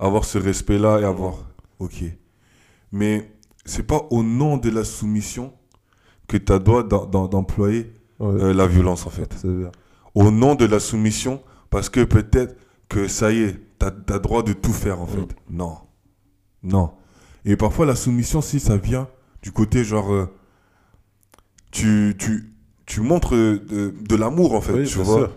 avoir 0.00 0.24
ce 0.24 0.38
respect-là 0.38 0.98
et 1.00 1.04
avoir. 1.04 1.48
Ok. 1.78 2.02
Mais 2.90 3.30
c'est 3.64 3.84
pas 3.86 4.02
au 4.10 4.24
nom 4.24 4.56
de 4.56 4.68
la 4.68 4.82
soumission 4.82 5.52
que 6.26 6.36
tu 6.36 6.52
as 6.52 6.58
droit 6.58 6.82
d'employer 6.82 7.92
Ouais. 8.18 8.42
euh, 8.42 8.52
la 8.52 8.66
violence, 8.66 9.06
en 9.06 9.10
fait. 9.10 9.32
Au 10.12 10.32
nom 10.32 10.56
de 10.56 10.64
la 10.64 10.80
soumission, 10.80 11.40
parce 11.70 11.88
que 11.88 12.02
peut-être 12.02 12.56
que 12.88 13.06
ça 13.06 13.30
y 13.30 13.42
est, 13.42 13.60
tu 13.78 13.86
as, 13.86 14.18
droit 14.18 14.42
de 14.42 14.54
tout 14.54 14.72
faire, 14.72 15.00
en 15.00 15.06
fait. 15.06 15.36
Non. 15.48 15.76
Non. 16.64 16.90
Et 17.50 17.56
parfois, 17.56 17.86
la 17.86 17.96
soumission, 17.96 18.40
si 18.40 18.60
ça 18.60 18.76
vient 18.76 19.08
du 19.42 19.50
côté 19.52 19.82
genre. 19.84 20.12
euh, 20.12 20.26
tu, 21.70 22.14
tu, 22.18 22.52
tu 22.86 23.00
montres 23.00 23.32
de, 23.34 23.94
de 24.08 24.16
l'amour, 24.16 24.54
en 24.54 24.60
fait. 24.60 24.72
Oui, 24.72 24.86
tu 24.86 24.98
vois 24.98 25.18
sûr. 25.18 25.30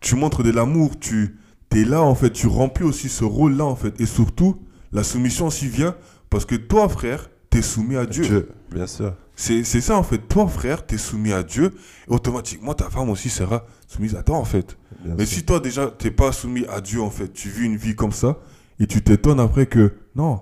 tu 0.00 0.14
montres 0.16 0.42
de 0.42 0.50
l'amour, 0.50 0.98
tu 0.98 1.36
es 1.72 1.84
là 1.84 2.02
en 2.02 2.14
fait, 2.14 2.30
tu 2.30 2.46
remplis 2.46 2.84
aussi 2.84 3.08
ce 3.08 3.24
rôle-là 3.24 3.64
en 3.64 3.76
fait. 3.76 4.00
Et 4.00 4.06
surtout, 4.06 4.60
la 4.92 5.04
soumission 5.04 5.46
aussi 5.46 5.68
vient 5.68 5.94
parce 6.30 6.44
que 6.44 6.54
toi 6.56 6.88
frère, 6.88 7.30
tu 7.50 7.58
es 7.58 7.62
soumis 7.62 7.96
à 7.96 8.06
Dieu. 8.06 8.24
Dieu, 8.24 8.48
bien 8.72 8.86
sûr. 8.86 9.14
C'est 9.36 9.62
ça 9.64 9.96
en 9.96 10.02
fait, 10.02 10.18
toi 10.18 10.46
frère, 10.48 10.84
tu 10.86 10.96
es 10.96 10.98
soumis 10.98 11.32
à 11.32 11.42
Dieu. 11.42 11.72
Et 12.08 12.12
automatiquement, 12.12 12.74
ta 12.74 12.90
femme 12.90 13.08
aussi 13.08 13.30
sera 13.30 13.64
soumise 13.88 14.14
à 14.16 14.22
toi 14.22 14.36
en 14.36 14.44
fait. 14.44 14.76
bien 15.04 15.14
Mais 15.16 15.26
sûr. 15.26 15.38
si 15.38 15.44
toi 15.44 15.60
déjà, 15.60 15.86
t'es 15.88 16.10
pas 16.10 16.32
soumis 16.32 16.66
à 16.66 16.80
Dieu 16.80 17.00
en 17.02 17.10
fait, 17.10 17.32
tu 17.32 17.48
vis 17.48 17.64
une 17.66 17.76
vie 17.76 17.94
comme 17.94 18.12
ça 18.12 18.38
et 18.80 18.86
tu 18.86 19.02
t'étonnes 19.02 19.40
après 19.40 19.66
que 19.66 19.92
non, 20.16 20.40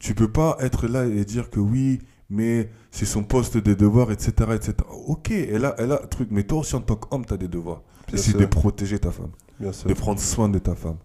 tu 0.00 0.14
peux 0.14 0.32
pas 0.32 0.56
être 0.60 0.88
là 0.88 1.04
et 1.04 1.24
dire 1.24 1.50
que 1.50 1.60
oui, 1.60 2.00
mais 2.30 2.70
c'est 2.90 3.06
son 3.06 3.22
poste 3.22 3.58
de 3.58 3.74
devoir, 3.74 4.10
etc. 4.10 4.32
etc. 4.54 4.74
Ok, 5.06 5.30
elle 5.30 5.64
a, 5.66 5.74
elle 5.78 5.92
a 5.92 6.02
un 6.02 6.06
truc, 6.06 6.28
mais 6.32 6.42
toi 6.42 6.60
aussi 6.60 6.74
en 6.74 6.80
tant 6.80 6.96
qu'homme, 6.96 7.24
tu 7.24 7.34
as 7.34 7.36
des 7.36 7.48
devoirs. 7.48 7.82
C'est 8.14 8.36
de 8.36 8.46
protéger 8.46 8.98
ta 8.98 9.12
femme 9.12 9.30
Bien 9.60 9.72
sûr. 9.72 9.88
de 9.88 9.94
prendre 9.94 10.18
soin 10.18 10.48
de 10.48 10.58
ta 10.58 10.74
femme. 10.74 10.96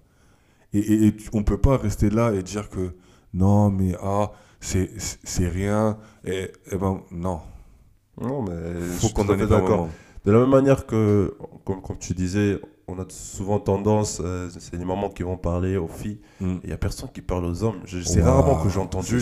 Et, 0.74 1.08
et, 1.08 1.16
on 1.34 1.40
ne 1.40 1.44
peut 1.44 1.60
pas 1.60 1.78
rester 1.78 2.10
là 2.10 2.34
et 2.34 2.42
dire 2.42 2.70
que 2.70 2.96
non, 3.34 3.70
mais 3.70 3.96
ah, 4.02 4.32
c'est 4.60 4.90
rien. 5.40 5.98
Et, 6.24 6.52
et 6.72 6.78
ben 6.78 7.02
non, 7.12 7.42
Non, 8.20 8.42
mais 8.42 8.54
il 8.80 8.86
je 8.86 9.08
faut 9.08 9.08
suis 9.08 9.48
d'accord. 9.48 9.90
De 10.24 10.32
la 10.32 10.40
même 10.40 10.50
manière 10.50 10.88
que, 10.88 11.38
comme, 11.66 11.82
comme 11.82 11.98
tu 12.00 12.14
disais, 12.14 12.60
on 12.88 13.00
a 13.00 13.06
souvent 13.10 13.60
tendance, 13.60 14.22
euh, 14.24 14.48
c'est 14.60 14.76
les 14.76 14.86
mamans 14.86 15.10
qui 15.10 15.24
vont 15.24 15.38
parler 15.38 15.76
aux 15.78 15.88
filles, 15.88 16.20
Mm. 16.40 16.56
il 16.64 16.68
n'y 16.68 16.74
a 16.74 16.78
personne 16.78 17.10
qui 17.14 17.22
parle 17.22 17.46
aux 17.46 17.64
hommes. 17.64 17.80
Je- 17.86 18.02
C'est 18.02 18.22
rarement 18.22 18.62
que 18.64 18.70
j'ai 18.70 18.80
entendu, 18.80 19.20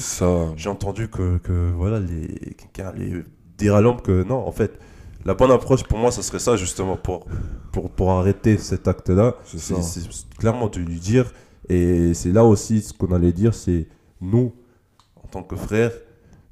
j'ai 0.57 0.69
entendu 0.69 1.07
que, 1.09 1.37
que 1.37 1.71
voilà, 1.75 1.99
les, 1.99 2.27
quelqu'un 2.55 2.87
allait 2.89 3.23
dire 3.57 3.75
à 3.75 3.81
l'homme 3.81 4.01
que 4.01 4.23
non, 4.23 4.45
en 4.47 4.51
fait, 4.51 4.77
la 5.25 5.33
bonne 5.33 5.51
approche 5.51 5.83
pour 5.83 5.97
moi, 5.97 6.11
ce 6.11 6.21
serait 6.21 6.39
ça 6.39 6.57
justement, 6.57 6.97
pour, 6.97 7.25
pour, 7.71 7.89
pour 7.89 8.11
arrêter 8.11 8.57
cet 8.57 8.87
acte-là, 8.89 9.35
c'est 9.45 9.75
clairement 10.37 10.67
de 10.67 10.79
lui 10.79 10.99
dire, 10.99 11.31
et 11.69 12.13
c'est 12.13 12.31
là 12.33 12.43
aussi 12.43 12.81
ce 12.81 12.91
qu'on 12.93 13.13
allait 13.13 13.31
dire, 13.31 13.53
c'est 13.53 13.87
nous, 14.19 14.51
en 15.23 15.27
tant 15.27 15.43
que 15.43 15.55
frères, 15.55 15.91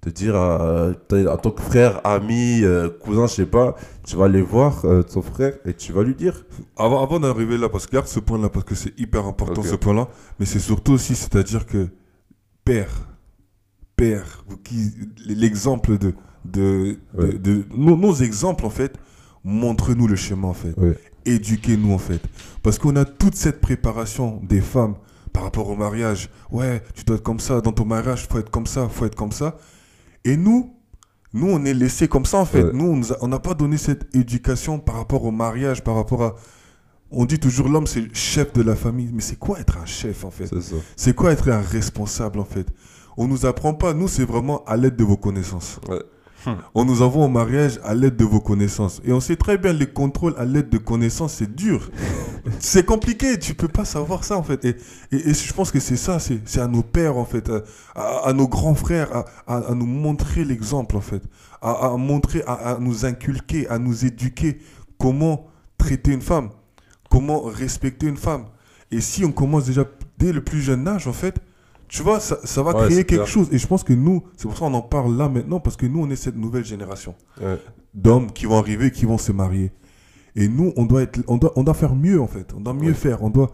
de 0.03 0.09
dire 0.09 0.35
à, 0.35 0.89
en 1.11 1.37
tant 1.37 1.51
que 1.51 1.61
frère, 1.61 2.01
ami, 2.05 2.61
euh, 2.63 2.89
cousin, 2.89 3.27
je 3.27 3.33
sais 3.33 3.45
pas, 3.45 3.75
tu 4.05 4.15
vas 4.15 4.25
aller 4.25 4.41
voir 4.41 4.83
euh, 4.85 5.03
ton 5.03 5.21
frère 5.21 5.53
et 5.65 5.73
tu 5.75 5.91
vas 5.93 6.03
lui 6.03 6.15
dire. 6.15 6.43
Avant, 6.75 7.03
avant 7.03 7.19
d'arriver 7.19 7.57
là, 7.57 7.69
parce 7.69 7.85
que 7.85 7.91
garde 7.91 8.07
ce 8.07 8.19
point-là, 8.19 8.49
parce 8.49 8.65
que 8.65 8.73
c'est 8.75 8.99
hyper 8.99 9.25
important 9.27 9.61
ce 9.61 9.75
point-là, 9.75 10.07
mais 10.39 10.45
c'est 10.47 10.59
surtout 10.59 10.93
aussi, 10.93 11.13
c'est-à-dire 11.15 11.65
que 11.67 11.87
père, 12.65 12.89
père, 13.95 14.43
l'exemple 15.27 15.97
de, 15.97 16.13
de, 16.45 16.97
de- 17.15 17.65
nos, 17.75 17.95
nos 17.95 18.13
exemples 18.15 18.65
en 18.65 18.69
fait, 18.71 18.97
montre-nous 19.43 20.07
le 20.07 20.15
chemin 20.15 20.47
en 20.49 20.53
fait. 20.53 20.73
Ouais. 20.77 20.97
éduquez-nous 21.25 21.93
en 21.93 21.97
fait. 21.99 22.21
Parce 22.63 22.79
qu'on 22.79 22.95
a 22.95 23.05
toute 23.05 23.35
cette 23.35 23.61
préparation 23.61 24.39
des 24.43 24.61
femmes 24.61 24.95
par 25.33 25.43
rapport 25.43 25.69
au 25.69 25.75
mariage. 25.75 26.29
Ouais, 26.49 26.81
tu 26.95 27.03
dois 27.03 27.17
être 27.17 27.23
comme 27.23 27.39
ça, 27.39 27.61
dans 27.61 27.71
ton 27.71 27.85
mariage, 27.85 28.27
faut 28.27 28.39
être 28.39 28.49
comme 28.49 28.65
ça, 28.67 28.89
faut 28.89 29.05
être 29.05 29.15
comme 29.15 29.31
ça. 29.31 29.57
Et 30.23 30.37
nous, 30.37 30.75
nous, 31.33 31.47
on 31.49 31.63
est 31.65 31.73
laissés 31.73 32.07
comme 32.07 32.25
ça 32.25 32.37
en 32.37 32.45
fait. 32.45 32.63
Ouais. 32.63 32.73
Nous, 32.73 33.03
on 33.21 33.27
n'a 33.27 33.39
pas 33.39 33.53
donné 33.53 33.77
cette 33.77 34.15
éducation 34.15 34.79
par 34.79 34.95
rapport 34.95 35.23
au 35.23 35.31
mariage, 35.31 35.83
par 35.83 35.95
rapport 35.95 36.23
à... 36.23 36.35
On 37.09 37.25
dit 37.25 37.39
toujours 37.39 37.67
l'homme, 37.67 37.87
c'est 37.87 38.01
le 38.01 38.13
chef 38.13 38.53
de 38.53 38.61
la 38.61 38.75
famille. 38.75 39.09
Mais 39.13 39.21
c'est 39.21 39.37
quoi 39.37 39.59
être 39.59 39.77
un 39.77 39.85
chef 39.85 40.23
en 40.23 40.31
fait? 40.31 40.49
C'est 40.95 41.13
quoi 41.13 41.31
être 41.31 41.49
un 41.49 41.61
responsable 41.61 42.39
en 42.39 42.45
fait? 42.45 42.67
On 43.17 43.27
nous 43.27 43.45
apprend 43.45 43.73
pas, 43.73 43.93
nous 43.93 44.07
c'est 44.07 44.23
vraiment 44.23 44.63
à 44.65 44.77
l'aide 44.77 44.95
de 44.95 45.03
vos 45.03 45.17
connaissances. 45.17 45.79
Ouais. 45.89 46.01
On 46.73 46.85
nous 46.85 47.01
envoie 47.01 47.25
au 47.25 47.29
mariage 47.29 47.79
à 47.83 47.93
l'aide 47.93 48.15
de 48.15 48.25
vos 48.25 48.39
connaissances. 48.39 49.01
Et 49.05 49.11
on 49.13 49.19
sait 49.19 49.35
très 49.35 49.57
bien 49.57 49.73
les 49.73 49.87
contrôles 49.87 50.33
à 50.37 50.45
l'aide 50.45 50.69
de 50.69 50.77
connaissances, 50.77 51.33
c'est 51.35 51.55
dur. 51.55 51.89
c'est 52.59 52.85
compliqué, 52.85 53.37
tu 53.39 53.53
peux 53.53 53.67
pas 53.67 53.85
savoir 53.85 54.23
ça 54.23 54.37
en 54.37 54.43
fait. 54.43 54.65
Et, 54.65 54.75
et, 55.11 55.29
et 55.29 55.33
je 55.33 55.53
pense 55.53 55.71
que 55.71 55.79
c'est 55.79 55.97
ça, 55.97 56.17
c'est 56.19 56.59
à 56.59 56.67
nos 56.67 56.83
pères 56.83 57.17
en 57.17 57.25
fait, 57.25 57.49
à, 57.49 57.61
à- 57.95 58.29
à 58.29 58.33
nos 58.33 58.47
grands 58.47 58.75
frères, 58.75 59.15
à, 59.15 59.25
à- 59.47 59.71
à 59.71 59.75
nous 59.75 59.85
montrer 59.85 60.43
l'exemple 60.45 60.97
en 60.97 61.01
fait, 61.01 61.23
à, 61.61 61.71
à 61.71 61.97
montrer, 61.97 62.43
à, 62.47 62.53
à 62.53 62.77
nous 62.79 63.05
inculquer, 63.05 63.67
à 63.69 63.77
nous 63.77 64.05
éduquer 64.05 64.59
comment 64.97 65.47
traiter 65.77 66.11
une 66.11 66.21
femme, 66.21 66.49
comment 67.09 67.41
respecter 67.41 68.07
une 68.07 68.17
femme. 68.17 68.45
Et 68.91 69.01
si 69.01 69.23
on 69.25 69.31
commence 69.31 69.65
déjà 69.65 69.85
dès 70.17 70.33
le 70.33 70.43
plus 70.43 70.61
jeune 70.61 70.87
âge 70.87 71.07
en 71.07 71.13
fait, 71.13 71.35
tu 71.91 72.03
vois, 72.03 72.19
ça, 72.21 72.37
ça 72.45 72.63
va 72.63 72.71
Ouais, 72.73 72.85
créer 72.87 73.03
quelque 73.03 73.15
clair. 73.23 73.27
chose. 73.27 73.49
Et 73.51 73.57
je 73.57 73.67
pense 73.67 73.83
que 73.83 73.93
nous, 73.93 74.23
c'est 74.37 74.47
pour 74.47 74.53
ça 74.57 74.65
qu'on 74.65 74.73
en 74.73 74.81
parle 74.81 75.15
là 75.17 75.27
maintenant, 75.29 75.59
parce 75.59 75.75
que 75.75 75.85
nous, 75.85 75.99
on 76.01 76.09
est 76.09 76.15
cette 76.15 76.37
nouvelle 76.37 76.63
génération 76.65 77.15
Ouais. 77.41 77.57
d'hommes 77.93 78.31
qui 78.31 78.45
vont 78.45 78.57
arriver, 78.57 78.91
qui 78.91 79.05
vont 79.05 79.17
se 79.17 79.31
marier. 79.31 79.71
Et 80.35 80.47
nous, 80.47 80.71
on 80.77 80.85
doit, 80.85 81.01
être, 81.03 81.19
on 81.27 81.35
doit, 81.37 81.51
on 81.57 81.63
doit 81.63 81.73
faire 81.73 81.93
mieux, 81.93 82.21
en 82.21 82.27
fait. 82.27 82.53
On 82.55 82.61
doit 82.61 82.73
mieux 82.73 82.87
Ouais. 82.89 82.93
faire. 82.93 83.21
On, 83.23 83.29
doit, 83.29 83.51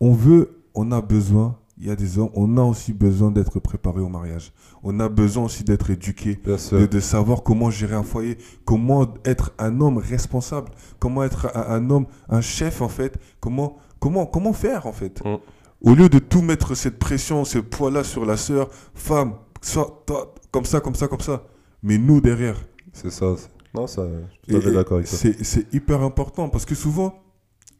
on 0.00 0.12
veut, 0.12 0.60
on 0.74 0.92
a 0.92 1.00
besoin, 1.00 1.56
il 1.80 1.86
y 1.86 1.90
a 1.90 1.96
des 1.96 2.18
hommes, 2.18 2.28
on 2.34 2.58
a 2.58 2.62
aussi 2.62 2.92
besoin 2.92 3.30
d'être 3.30 3.58
préparé 3.60 4.00
au 4.00 4.08
mariage. 4.10 4.52
On 4.82 5.00
a 5.00 5.08
besoin 5.08 5.44
aussi 5.44 5.64
d'être 5.64 5.88
éduqué, 5.90 6.38
de, 6.44 6.86
de 6.86 7.00
savoir 7.00 7.42
comment 7.42 7.70
gérer 7.70 7.94
un 7.94 8.02
foyer, 8.02 8.36
comment 8.66 9.06
être 9.24 9.52
un 9.58 9.80
homme 9.80 9.96
responsable, 9.96 10.68
comment 10.98 11.22
être 11.24 11.50
un, 11.56 11.76
un 11.76 11.88
homme, 11.90 12.06
un 12.28 12.42
chef, 12.42 12.82
en 12.82 12.88
fait. 12.88 13.18
Comment, 13.40 13.78
comment, 13.98 14.26
comment 14.26 14.52
faire, 14.52 14.86
en 14.86 14.92
fait. 14.92 15.24
Mm. 15.24 15.36
Au 15.80 15.94
lieu 15.94 16.08
de 16.08 16.18
tout 16.18 16.42
mettre 16.42 16.74
cette 16.74 16.98
pression, 16.98 17.44
ce 17.44 17.58
poids-là 17.58 18.02
sur 18.04 18.24
la 18.26 18.36
sœur, 18.36 18.68
femme, 18.94 19.34
sois 19.62 20.02
toi, 20.06 20.34
comme 20.50 20.64
ça, 20.64 20.80
comme 20.80 20.94
ça, 20.94 21.06
comme 21.08 21.20
ça. 21.20 21.44
Mais 21.82 21.98
nous, 21.98 22.20
derrière, 22.20 22.56
C'est 22.92 23.10
ça. 23.10 23.34
Non, 23.74 23.86
ça, 23.86 24.02
je 24.48 24.58
suis 24.60 24.72
d'accord 24.72 24.98
avec 24.98 25.08
toi. 25.08 25.18
C'est 25.42 25.72
hyper 25.72 26.02
important 26.02 26.48
parce 26.48 26.64
que 26.64 26.74
souvent, 26.74 27.22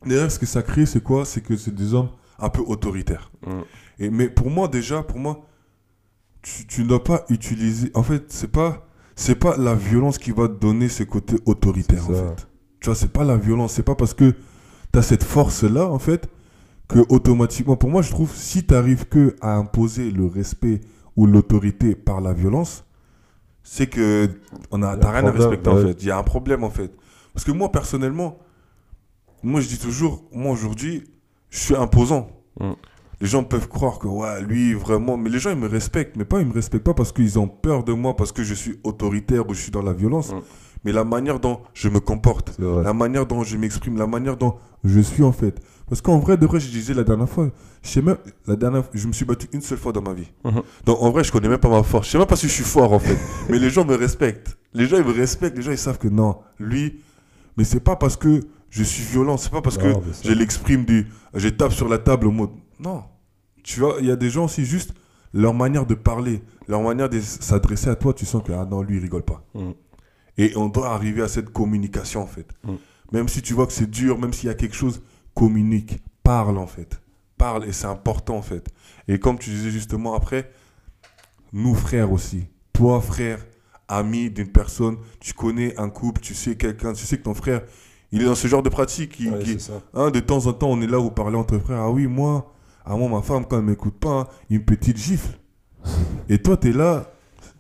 derrière 0.07 0.31
ce 0.31 0.39
que 0.39 0.47
ça 0.47 0.63
crée, 0.63 0.87
c'est 0.87 1.03
quoi? 1.03 1.25
C'est 1.25 1.41
que 1.41 1.57
c'est 1.57 1.75
des 1.75 1.95
hommes 1.95 2.11
un 2.39 2.51
peu 2.51 2.63
autoritaires. 2.63 3.33
Mm. 3.45 3.61
Et, 3.99 4.11
mais 4.11 4.29
pour 4.29 4.51
moi, 4.51 4.69
déjà, 4.69 5.03
pour 5.03 5.19
moi, 5.19 5.45
tu, 6.43 6.67
tu 6.67 6.83
ne 6.83 6.89
dois 6.89 7.03
pas 7.03 7.25
utiliser. 7.31 7.91
En 7.95 8.05
fait, 8.05 8.27
c'est 8.29 8.53
pas, 8.53 8.87
c'est 9.17 9.35
pas 9.35 9.57
la 9.57 9.75
violence 9.75 10.19
qui 10.19 10.31
va 10.31 10.47
te 10.47 10.55
donner 10.55 10.89
ce 10.89 11.03
côté 11.03 11.37
autoritaire, 11.47 12.05
en 12.09 12.15
ça. 12.15 12.29
fait. 12.37 12.47
Tu 12.81 12.87
vois, 12.87 12.95
c'est 12.95 13.13
pas 13.13 13.25
la 13.25 13.37
violence. 13.37 13.73
C'est 13.73 13.83
pas 13.83 13.97
parce 13.97 14.15
que 14.15 14.35
tu 14.93 14.99
as 14.99 15.03
cette 15.03 15.25
force-là, 15.25 15.89
en 15.89 15.99
fait, 15.99 16.29
que 16.89 17.01
automatiquement, 17.11 17.77
pour 17.77 17.91
moi, 17.91 18.03
je 18.03 18.11
trouve, 18.11 18.35
si 18.35 18.65
tu 18.65 18.75
arrives 18.75 19.07
que 19.07 19.37
à 19.41 19.55
imposer 19.55 20.11
le 20.11 20.27
respect 20.27 20.81
ou 21.17 21.27
l'autorité 21.27 21.95
par 21.95 22.21
la 22.21 22.33
violence, 22.33 22.85
c'est 23.63 23.87
que 23.87 24.31
on 24.71 24.83
a, 24.83 24.97
t'as 24.97 25.11
rien 25.11 25.27
à 25.27 25.31
respecter, 25.31 25.69
en 25.69 25.77
fait. 25.77 26.03
Il 26.03 26.09
y 26.09 26.11
a 26.11 26.17
un 26.17 26.23
problème, 26.23 26.65
en 26.65 26.71
fait. 26.71 26.91
Parce 27.35 27.45
que 27.45 27.53
moi, 27.53 27.71
personnellement, 27.71 28.39
moi, 29.43 29.61
je 29.61 29.69
dis 29.69 29.79
toujours, 29.79 30.25
moi, 30.33 30.53
aujourd'hui, 30.53 31.05
je 31.51 31.59
suis 31.59 31.77
imposant. 31.77 32.31
Mm. 32.59 32.73
Les 33.21 33.27
gens 33.27 33.45
peuvent 33.45 33.69
croire 33.69 33.99
que, 33.99 34.07
ouais, 34.07 34.41
lui, 34.43 34.73
vraiment. 34.73 35.17
Mais 35.17 35.29
les 35.29 35.39
gens, 35.39 35.51
ils 35.51 35.59
me 35.59 35.69
respectent. 35.69 36.17
Mais 36.17 36.25
pas, 36.25 36.41
ils 36.41 36.47
me 36.47 36.53
respectent 36.55 36.85
pas 36.85 36.95
parce 36.95 37.13
qu'ils 37.13 37.39
ont 37.39 37.49
peur 37.49 37.85
de 37.85 37.93
moi, 37.93 38.17
parce 38.17 38.33
que 38.33 38.43
je 38.43 38.55
suis 38.55 38.81
autoritaire 38.83 39.49
ou 39.49 39.55
je 39.55 39.61
suis 39.61 39.71
dans 39.71 39.83
la 39.83 39.93
violence. 39.93 40.33
Mm. 40.33 40.41
Mais 40.85 40.93
la 40.93 41.05
manière 41.05 41.39
dont 41.39 41.61
je 41.75 41.89
me 41.89 42.01
comporte, 42.01 42.57
la 42.59 42.93
manière 42.95 43.27
dont 43.27 43.43
je 43.43 43.57
m'exprime, 43.57 43.99
la 43.99 44.07
manière 44.07 44.37
dont 44.37 44.55
je 44.85 45.01
suis, 45.01 45.25
en 45.25 45.33
fait. 45.33 45.61
Parce 45.89 46.01
qu'en 46.01 46.19
vrai, 46.19 46.37
de 46.37 46.47
vrai, 46.47 46.61
je 46.61 46.69
disais 46.69 46.95
la 46.95 47.05
dernière 47.05 47.29
fois, 47.29 47.51
je 47.83 47.89
sais 47.89 48.03
même, 48.03 48.19
la 48.47 48.57
dernière 48.57 48.85
je 48.93 49.07
me 49.07 49.13
suis 49.13 49.25
battu 49.25 49.49
une 49.53 49.63
seule 49.63 49.79
fois 49.79 49.93
dans 49.93 50.03
ma 50.03 50.13
vie. 50.13 50.31
Mhm. 50.45 50.63
Donc, 50.85 51.03
en 51.03 51.11
vrai, 51.11 51.25
je 51.25 51.33
connais 51.33 51.49
même 51.49 51.59
pas 51.59 51.71
ma 51.71 51.83
force. 51.83 52.07
Je 52.07 52.13
sais 52.13 52.19
même 52.19 52.27
pas 52.27 52.37
si 52.37 52.49
je 52.49 52.53
suis 52.53 52.65
fort, 52.65 52.93
en 52.93 52.99
fait. 52.99 53.17
mais 53.49 53.59
les 53.59 53.71
gens 53.71 53.85
me 53.85 53.95
respectent. 53.95 54.59
Les 54.75 54.87
gens, 54.87 54.99
ils 54.99 55.05
me 55.05 55.13
respectent. 55.13 55.57
Les 55.57 55.63
gens, 55.63 55.73
ils 55.73 55.79
savent 55.79 55.99
que 55.99 56.09
non, 56.09 56.39
lui. 56.59 57.01
Mais 57.57 57.65
c'est 57.65 57.81
pas 57.81 57.97
parce 57.97 58.17
que 58.17 58.43
je 58.71 58.83
suis 58.83 59.03
violent. 59.03 59.37
C'est 59.37 59.51
pas 59.51 59.63
parce 59.63 59.79
Non, 59.79 60.01
que 60.01 60.07
je 60.23 60.33
l'exprime 60.33 60.85
du. 60.85 61.09
Je 61.35 61.49
tape 61.49 61.73
sur 61.73 61.89
la 61.89 61.99
table 61.99 62.27
au 62.27 62.33
mode. 62.33 62.51
Non. 62.79 63.05
Tu 63.65 63.81
vois, 63.81 63.97
il 64.01 64.07
y 64.07 64.11
a 64.11 64.17
des 64.17 64.31
gens 64.31 64.45
aussi, 64.45 64.65
juste 64.65 64.95
leur 65.35 65.55
manière 65.55 65.87
de 65.87 65.95
parler, 65.95 66.43
leur 66.69 66.83
manière 66.83 67.09
de 67.09 67.21
s'adresser 67.21 67.91
à 67.91 67.97
toi, 67.97 68.15
tu 68.15 68.25
sens 68.25 68.43
que, 68.43 68.53
ah 68.53 68.65
non, 68.65 68.83
lui, 68.83 68.97
il 68.97 69.03
rigole 69.03 69.23
pas. 69.23 69.45
Mm. 69.55 69.71
Et 70.39 70.57
on 70.57 70.69
doit 70.69 70.91
arriver 70.91 71.23
à 71.23 71.29
cette 71.29 71.51
communication, 71.51 72.23
en 72.23 72.27
fait. 72.27 72.49
Mm. 72.65 72.75
Même 73.13 73.29
si 73.29 73.43
tu 73.43 73.55
vois 73.55 73.67
que 73.67 73.73
c'est 73.73 73.91
dur, 73.91 74.19
même 74.19 74.33
s'il 74.33 74.49
y 74.49 74.53
a 74.53 74.55
quelque 74.55 74.75
chose, 74.75 75.03
communique, 75.39 76.03
parle, 76.25 76.59
en 76.59 76.67
fait. 76.67 77.01
Parle, 77.37 77.65
et 77.65 77.73
c'est 77.73 77.87
important, 77.87 78.37
en 78.39 78.43
fait. 78.43 78.69
Et 79.07 79.21
comme 79.21 79.39
tu 79.39 79.51
disais 79.51 79.71
justement 79.71 80.15
après, 80.15 80.51
nous, 81.53 81.77
frères 81.77 82.11
aussi. 82.11 82.49
Toi, 82.73 83.01
frère, 83.01 83.47
ami 83.87 84.31
d'une 84.31 84.51
personne, 84.51 84.97
tu 85.21 85.35
connais 85.35 85.79
un 85.79 85.91
couple, 85.91 86.21
tu 86.21 86.35
sais 86.35 86.57
quelqu'un, 86.57 86.93
tu 86.93 87.07
sais 87.07 87.19
que 87.19 87.23
ton 87.23 87.35
frère, 87.35 87.63
il 88.11 88.21
est 88.21 88.25
dans 88.25 88.35
ce 88.35 88.49
genre 88.49 88.65
de 88.65 88.69
pratique. 88.69 89.17
Ouais, 89.21 89.39
qui-. 89.45 89.59
Hein, 89.95 90.11
de 90.11 90.19
temps 90.19 90.45
en 90.47 90.53
temps, 90.53 90.71
on 90.71 90.81
est 90.81 90.89
là, 90.89 90.99
vous 90.99 91.13
parlez 91.13 91.37
entre 91.37 91.57
frères. 91.59 91.83
Ah 91.83 91.91
oui, 91.91 92.09
moi, 92.09 92.53
ah 92.85 92.97
moi, 92.97 93.09
ma 93.09 93.23
femme, 93.23 93.47
quand 93.47 93.59
elle 93.59 93.65
m'écoute 93.65 93.97
pas, 94.01 94.21
hein, 94.21 94.27
une 94.51 94.65
petite 94.65 94.97
gifle. 94.97 95.39
Et 96.29 96.43
toi, 96.43 96.57
t'es 96.57 96.73
là, 96.73 97.13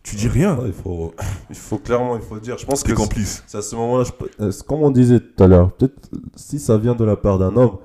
tu 0.08 0.16
dis 0.16 0.28
rien. 0.28 0.58
Il, 0.64 0.72
faut, 0.72 1.14
il 1.50 1.56
faut 1.56 1.78
clairement, 1.78 2.16
il 2.16 2.22
faut 2.22 2.38
dire. 2.38 2.56
Je 2.58 2.64
pense 2.64 2.82
que 2.82 2.92
complice. 2.92 3.42
c'est 3.46 3.58
à 3.58 3.62
ce 3.62 3.76
moment-là, 3.76 4.04
je 4.04 4.44
euh, 4.44 4.52
comme 4.66 4.82
on 4.82 4.90
disait 4.90 5.20
tout 5.20 5.42
à 5.42 5.46
l'heure, 5.46 5.72
peut-être 5.72 6.10
si 6.34 6.58
ça 6.58 6.78
vient 6.78 6.94
de 6.94 7.04
la 7.04 7.16
part 7.16 7.38
d'un 7.38 7.54
homme, 7.56 7.76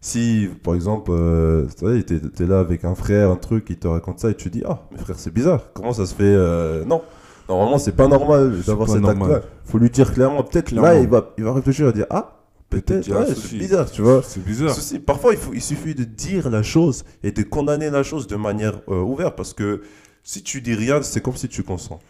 si 0.00 0.48
par 0.62 0.74
exemple, 0.74 1.10
euh, 1.12 1.66
tu 1.76 2.04
t'es 2.04 2.20
t'es 2.20 2.46
là 2.46 2.60
avec 2.60 2.84
un 2.84 2.94
frère, 2.94 3.30
un 3.30 3.36
truc, 3.36 3.66
il 3.70 3.76
te 3.76 3.88
raconte 3.88 4.20
ça 4.20 4.30
et 4.30 4.34
tu 4.34 4.50
dis 4.50 4.62
Ah, 4.66 4.82
mais 4.92 4.98
frère, 4.98 5.18
c'est 5.18 5.32
bizarre, 5.32 5.72
comment 5.72 5.92
ça 5.92 6.06
se 6.06 6.14
fait 6.14 6.22
euh, 6.24 6.84
Non, 6.84 7.02
normalement, 7.48 7.78
c'est 7.78 7.96
pas 7.96 8.08
normal 8.08 8.60
d'avoir 8.66 8.88
cet 8.88 9.04
acte-là. 9.04 9.40
faut 9.64 9.78
lui 9.78 9.90
dire 9.90 10.12
clairement, 10.12 10.44
peut-être 10.44 10.70
là, 10.70 10.98
il 10.98 11.08
va, 11.08 11.32
il 11.38 11.44
va 11.44 11.52
réfléchir 11.52 11.88
et 11.88 11.92
dire 11.92 12.06
Ah, 12.10 12.36
peut-être, 12.70 13.10
ouais, 13.10 13.34
c'est 13.34 13.56
bizarre, 13.56 13.90
tu 13.90 14.02
vois. 14.02 14.22
C'est 14.22 14.44
bizarre. 14.44 14.70
Ceci, 14.70 14.98
parfois, 15.00 15.32
il, 15.32 15.38
faut, 15.38 15.52
il 15.52 15.62
suffit 15.62 15.94
de 15.94 16.04
dire 16.04 16.50
la 16.50 16.62
chose 16.62 17.04
et 17.22 17.32
de 17.32 17.42
condamner 17.42 17.90
la 17.90 18.02
chose 18.02 18.26
de 18.26 18.36
manière 18.36 18.80
euh, 18.88 19.00
ouverte 19.00 19.36
parce 19.36 19.54
que 19.54 19.80
si 20.24 20.42
tu 20.42 20.60
dis 20.60 20.74
rien, 20.74 21.00
c'est 21.02 21.20
comme 21.22 21.36
si 21.36 21.48
tu 21.48 21.62
consens. 21.62 22.00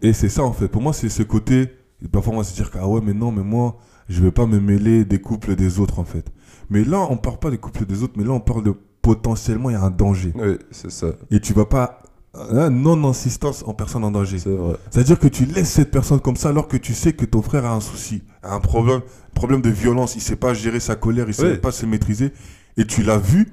Et 0.00 0.12
c'est 0.14 0.28
ça, 0.30 0.42
en 0.44 0.52
fait. 0.52 0.68
Pour 0.68 0.80
moi, 0.80 0.92
c'est 0.94 1.08
ce 1.10 1.22
côté. 1.22 1.68
Parfois, 2.12 2.32
on 2.34 2.38
va 2.38 2.44
se 2.44 2.54
dire 2.54 2.70
que, 2.70 2.78
ah 2.80 2.86
ouais, 2.88 3.00
mais 3.04 3.12
non, 3.12 3.32
mais 3.32 3.42
moi, 3.42 3.76
je 4.08 4.22
vais 4.22 4.30
pas 4.30 4.46
me 4.46 4.60
mêler 4.60 5.04
des 5.04 5.20
couples 5.20 5.54
des 5.56 5.80
autres, 5.80 5.98
en 5.98 6.04
fait. 6.04 6.24
Mais 6.70 6.84
là, 6.84 7.06
on 7.10 7.16
parle 7.16 7.38
pas 7.38 7.50
des 7.50 7.58
couples 7.58 7.84
des 7.84 8.02
autres, 8.02 8.14
mais 8.16 8.24
là, 8.24 8.30
on 8.30 8.40
parle 8.40 8.62
de 8.62 8.72
potentiellement, 9.02 9.68
il 9.70 9.74
y 9.74 9.76
a 9.76 9.82
un 9.82 9.90
danger. 9.90 10.32
Oui, 10.36 10.56
c'est 10.70 10.90
ça. 10.90 11.08
Et 11.30 11.40
tu 11.40 11.52
vas 11.52 11.66
pas. 11.66 11.98
hein, 12.34 12.70
non-insistance 12.70 13.64
en 13.66 13.74
personne 13.74 14.04
en 14.04 14.10
danger. 14.12 14.38
C'est 14.38 14.50
vrai. 14.54 14.76
C'est-à-dire 14.90 15.18
que 15.18 15.26
tu 15.28 15.44
laisses 15.44 15.70
cette 15.72 15.90
personne 15.90 16.20
comme 16.20 16.36
ça 16.36 16.50
alors 16.50 16.68
que 16.68 16.76
tu 16.76 16.94
sais 16.94 17.12
que 17.12 17.24
ton 17.24 17.42
frère 17.42 17.64
a 17.64 17.74
un 17.74 17.80
souci, 17.80 18.22
a 18.42 18.54
un 18.54 18.60
problème, 18.60 19.00
problème 19.34 19.60
de 19.62 19.70
violence, 19.70 20.14
il 20.14 20.20
sait 20.20 20.36
pas 20.36 20.54
gérer 20.54 20.78
sa 20.78 20.94
colère, 20.94 21.24
il 21.26 21.34
sait 21.34 21.52
Oui. 21.52 21.58
pas 21.58 21.72
se 21.72 21.86
maîtriser, 21.86 22.32
et 22.76 22.84
tu 22.86 23.02
l'as 23.02 23.18
vu, 23.18 23.48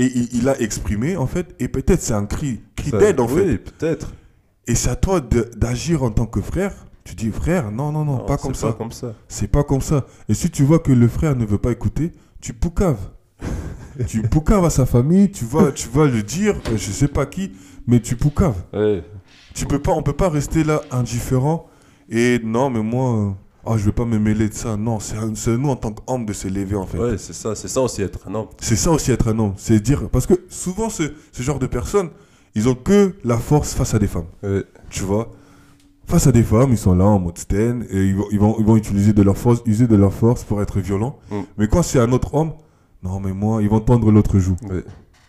et 0.00 0.06
il, 0.14 0.28
il 0.32 0.48
a 0.48 0.58
exprimé 0.60 1.16
en 1.16 1.26
fait, 1.26 1.54
et 1.60 1.68
peut-être 1.68 2.00
c'est 2.00 2.14
un 2.14 2.24
cri, 2.24 2.62
cri 2.74 2.90
d'aide 2.90 3.20
en 3.20 3.28
fait. 3.28 3.44
Oui, 3.44 3.58
peut-être. 3.58 4.12
Et 4.66 4.74
c'est 4.74 4.88
à 4.88 4.96
toi 4.96 5.20
d'agir 5.20 6.02
en 6.02 6.10
tant 6.10 6.26
que 6.26 6.40
frère. 6.40 6.74
Tu 7.04 7.14
dis 7.14 7.30
frère, 7.30 7.70
non, 7.70 7.92
non, 7.92 8.04
non, 8.04 8.18
Non, 8.18 8.24
pas 8.24 8.36
comme 8.36 8.54
ça. 8.54 8.68
Pas 8.68 8.72
comme 8.74 8.92
ça. 8.92 9.14
C'est 9.28 9.48
pas 9.48 9.64
comme 9.64 9.80
ça. 9.80 10.06
Et 10.28 10.34
si 10.34 10.50
tu 10.50 10.62
vois 10.62 10.78
que 10.78 10.92
le 10.92 11.08
frère 11.08 11.36
ne 11.36 11.44
veut 11.44 11.58
pas 11.58 11.72
écouter, 11.72 12.12
tu 12.40 12.54
poucaves. 12.54 13.10
tu 14.06 14.22
poucaves 14.22 14.64
à 14.64 14.70
sa 14.70 14.86
famille, 14.86 15.30
tu 15.30 15.44
vas, 15.44 15.72
tu 15.72 15.88
vas 15.88 16.06
le 16.06 16.22
dire, 16.22 16.56
euh, 16.68 16.76
je 16.76 16.90
sais 16.90 17.08
pas 17.08 17.26
qui, 17.26 17.52
mais 17.86 18.00
tu 18.00 18.16
poucaves. 18.16 18.62
Ouais. 18.72 19.04
Tu 19.54 19.66
peux 19.66 19.80
pas, 19.80 19.92
on 19.92 20.02
peut 20.02 20.12
pas 20.14 20.28
rester 20.28 20.64
là 20.64 20.82
indifférent 20.90 21.66
et 22.08 22.38
non, 22.42 22.70
mais 22.70 22.82
moi, 22.82 23.36
ah, 23.66 23.76
je 23.76 23.84
vais 23.84 23.92
pas 23.92 24.04
me 24.04 24.18
mêler 24.18 24.48
de 24.48 24.54
ça. 24.54 24.76
Non, 24.76 24.98
c'est 25.00 25.16
nous 25.56 25.68
en 25.68 25.76
tant 25.76 25.92
qu'homme 25.92 26.24
de 26.26 26.32
s'élever 26.32 26.76
en 26.76 26.86
fait. 26.86 26.98
Ouais, 26.98 27.18
c'est 27.18 27.32
ça, 27.32 27.54
c'est 27.54 27.68
ça 27.68 27.80
aussi 27.80 28.02
être 28.02 28.20
un 28.28 28.34
homme. 28.34 28.46
C'est 28.60 28.76
ça 28.76 28.90
aussi 28.90 29.10
être 29.12 29.28
un 29.28 29.38
homme, 29.38 29.54
c'est 29.56 29.80
dire 29.80 30.08
parce 30.10 30.26
que 30.26 30.34
souvent 30.48 30.88
ce, 30.88 31.04
ce 31.32 31.42
genre 31.42 31.58
de 31.58 31.66
personnes, 31.66 32.10
ils 32.54 32.68
ont 32.68 32.74
que 32.74 33.14
la 33.24 33.38
force 33.38 33.74
face 33.74 33.94
à 33.94 33.98
des 33.98 34.06
femmes, 34.08 34.26
Ouais. 34.42 34.64
tu 34.88 35.02
vois? 35.02 35.30
Face 36.06 36.26
à 36.26 36.32
des 36.32 36.42
femmes, 36.42 36.72
ils 36.72 36.78
sont 36.78 36.94
là 36.96 37.04
en 37.04 37.20
mode 37.20 37.38
stand 37.38 37.84
et 37.88 38.06
ils 38.06 38.16
vont, 38.16 38.26
ils 38.32 38.38
vont, 38.40 38.56
ils 38.58 38.64
vont 38.64 38.76
utiliser 38.76 39.12
de 39.12 39.22
leur 39.22 39.36
force, 39.38 39.62
user 39.66 39.86
de 39.86 39.94
leur 39.94 40.12
force 40.12 40.42
pour 40.42 40.60
être 40.60 40.80
violents. 40.80 41.18
Mm. 41.30 41.36
Mais 41.58 41.68
quand 41.68 41.82
c'est 41.82 42.00
un 42.00 42.10
autre 42.10 42.34
homme, 42.34 42.52
non 43.04 43.20
mais 43.20 43.32
moi, 43.32 43.62
ils 43.62 43.68
vont 43.68 43.78
tendre 43.80 44.10
l'autre 44.10 44.38
joue. 44.40 44.56
Ouais. 44.68 44.82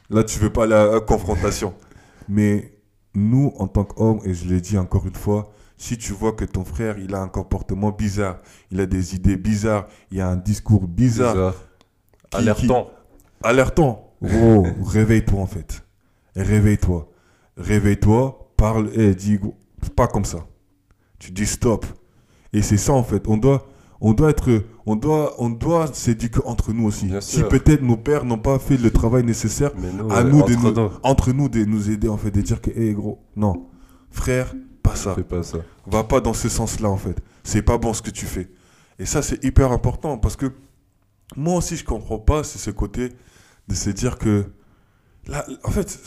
Là, 0.09 0.23
tu 0.23 0.39
veux 0.39 0.49
pas 0.51 0.65
la 0.65 0.99
confrontation. 0.99 1.73
Mais 2.29 2.73
nous, 3.13 3.53
en 3.57 3.67
tant 3.67 3.83
qu'hommes, 3.85 4.19
et 4.25 4.33
je 4.33 4.45
l'ai 4.47 4.59
dit 4.61 4.77
encore 4.77 5.05
une 5.05 5.15
fois, 5.15 5.51
si 5.81 5.97
tu 5.97 6.13
vois 6.13 6.33
que 6.33 6.45
ton 6.45 6.63
frère, 6.63 6.99
il 6.99 7.15
a 7.15 7.21
un 7.21 7.27
comportement 7.27 7.91
bizarre, 7.91 8.37
il 8.69 8.79
a 8.79 8.85
des 8.85 9.15
idées 9.15 9.35
bizarres, 9.35 9.87
il 10.11 10.21
a 10.21 10.29
un 10.29 10.35
discours 10.35 10.87
bizarre, 10.87 11.33
Bizarre. 11.33 11.55
Qui- 12.29 12.37
Alertant. 12.37 12.89
alertant, 13.43 14.13
gros, 14.21 14.67
réveille-toi 14.85 15.39
en 15.41 15.47
fait. 15.47 15.83
Réveille-toi. 16.35 17.09
Réveille-toi, 17.57 18.51
parle 18.57 18.89
et 18.93 19.15
dis, 19.15 19.37
gros, 19.37 19.55
pas 19.95 20.07
comme 20.07 20.23
ça. 20.25 20.45
Tu 21.19 21.31
dis 21.31 21.45
stop. 21.47 21.85
Et 22.53 22.61
c'est 22.61 22.77
ça 22.77 22.93
en 22.93 23.03
fait. 23.03 23.27
On 23.27 23.37
doit, 23.37 23.67
on 24.01 24.13
doit 24.13 24.29
être, 24.29 24.63
on 24.85 24.95
doit, 24.95 25.33
on 25.39 25.49
doit 25.49 25.87
s'éduquer 25.93 26.41
entre 26.45 26.73
nous 26.73 26.85
aussi. 26.85 27.07
Bien 27.07 27.21
si 27.21 27.41
peut-être 27.43 27.81
nos 27.81 27.97
pères 27.97 28.23
n'ont 28.23 28.37
pas 28.37 28.59
fait 28.59 28.77
le 28.77 28.91
travail 28.91 29.23
nécessaire, 29.23 29.71
nous, 29.75 30.11
à 30.11 30.23
nous 30.23 30.43
de 30.43 30.53
entre 30.55 30.71
nous, 30.71 30.89
entre 31.03 31.31
nous 31.33 31.49
de 31.49 31.65
nous 31.65 31.89
aider 31.89 32.07
en 32.07 32.17
fait, 32.17 32.31
de 32.31 32.41
dire 32.41 32.61
que, 32.61 32.69
hé 32.69 32.93
gros, 32.93 33.19
non, 33.35 33.67
frère, 34.11 34.53
pas 34.91 34.97
ça. 34.97 35.15
Fais 35.15 35.23
pas 35.23 35.43
ça. 35.43 35.57
Va 35.87 36.03
pas 36.03 36.21
dans 36.21 36.33
ce 36.33 36.49
sens-là 36.49 36.89
en 36.89 36.97
fait. 36.97 37.17
C'est 37.43 37.61
pas 37.61 37.77
bon 37.77 37.93
ce 37.93 38.01
que 38.01 38.09
tu 38.11 38.25
fais. 38.25 38.49
Et 38.99 39.05
ça, 39.05 39.21
c'est 39.21 39.43
hyper 39.43 39.71
important 39.71 40.17
parce 40.17 40.35
que 40.35 40.51
moi 41.35 41.55
aussi, 41.57 41.75
je 41.77 41.83
comprends 41.85 42.19
pas, 42.19 42.43
c'est 42.43 42.59
ce 42.59 42.69
côté 42.71 43.09
de 43.67 43.73
se 43.75 43.89
dire 43.89 44.17
que, 44.17 44.45
là, 45.27 45.45
en 45.63 45.71
fait, 45.71 45.99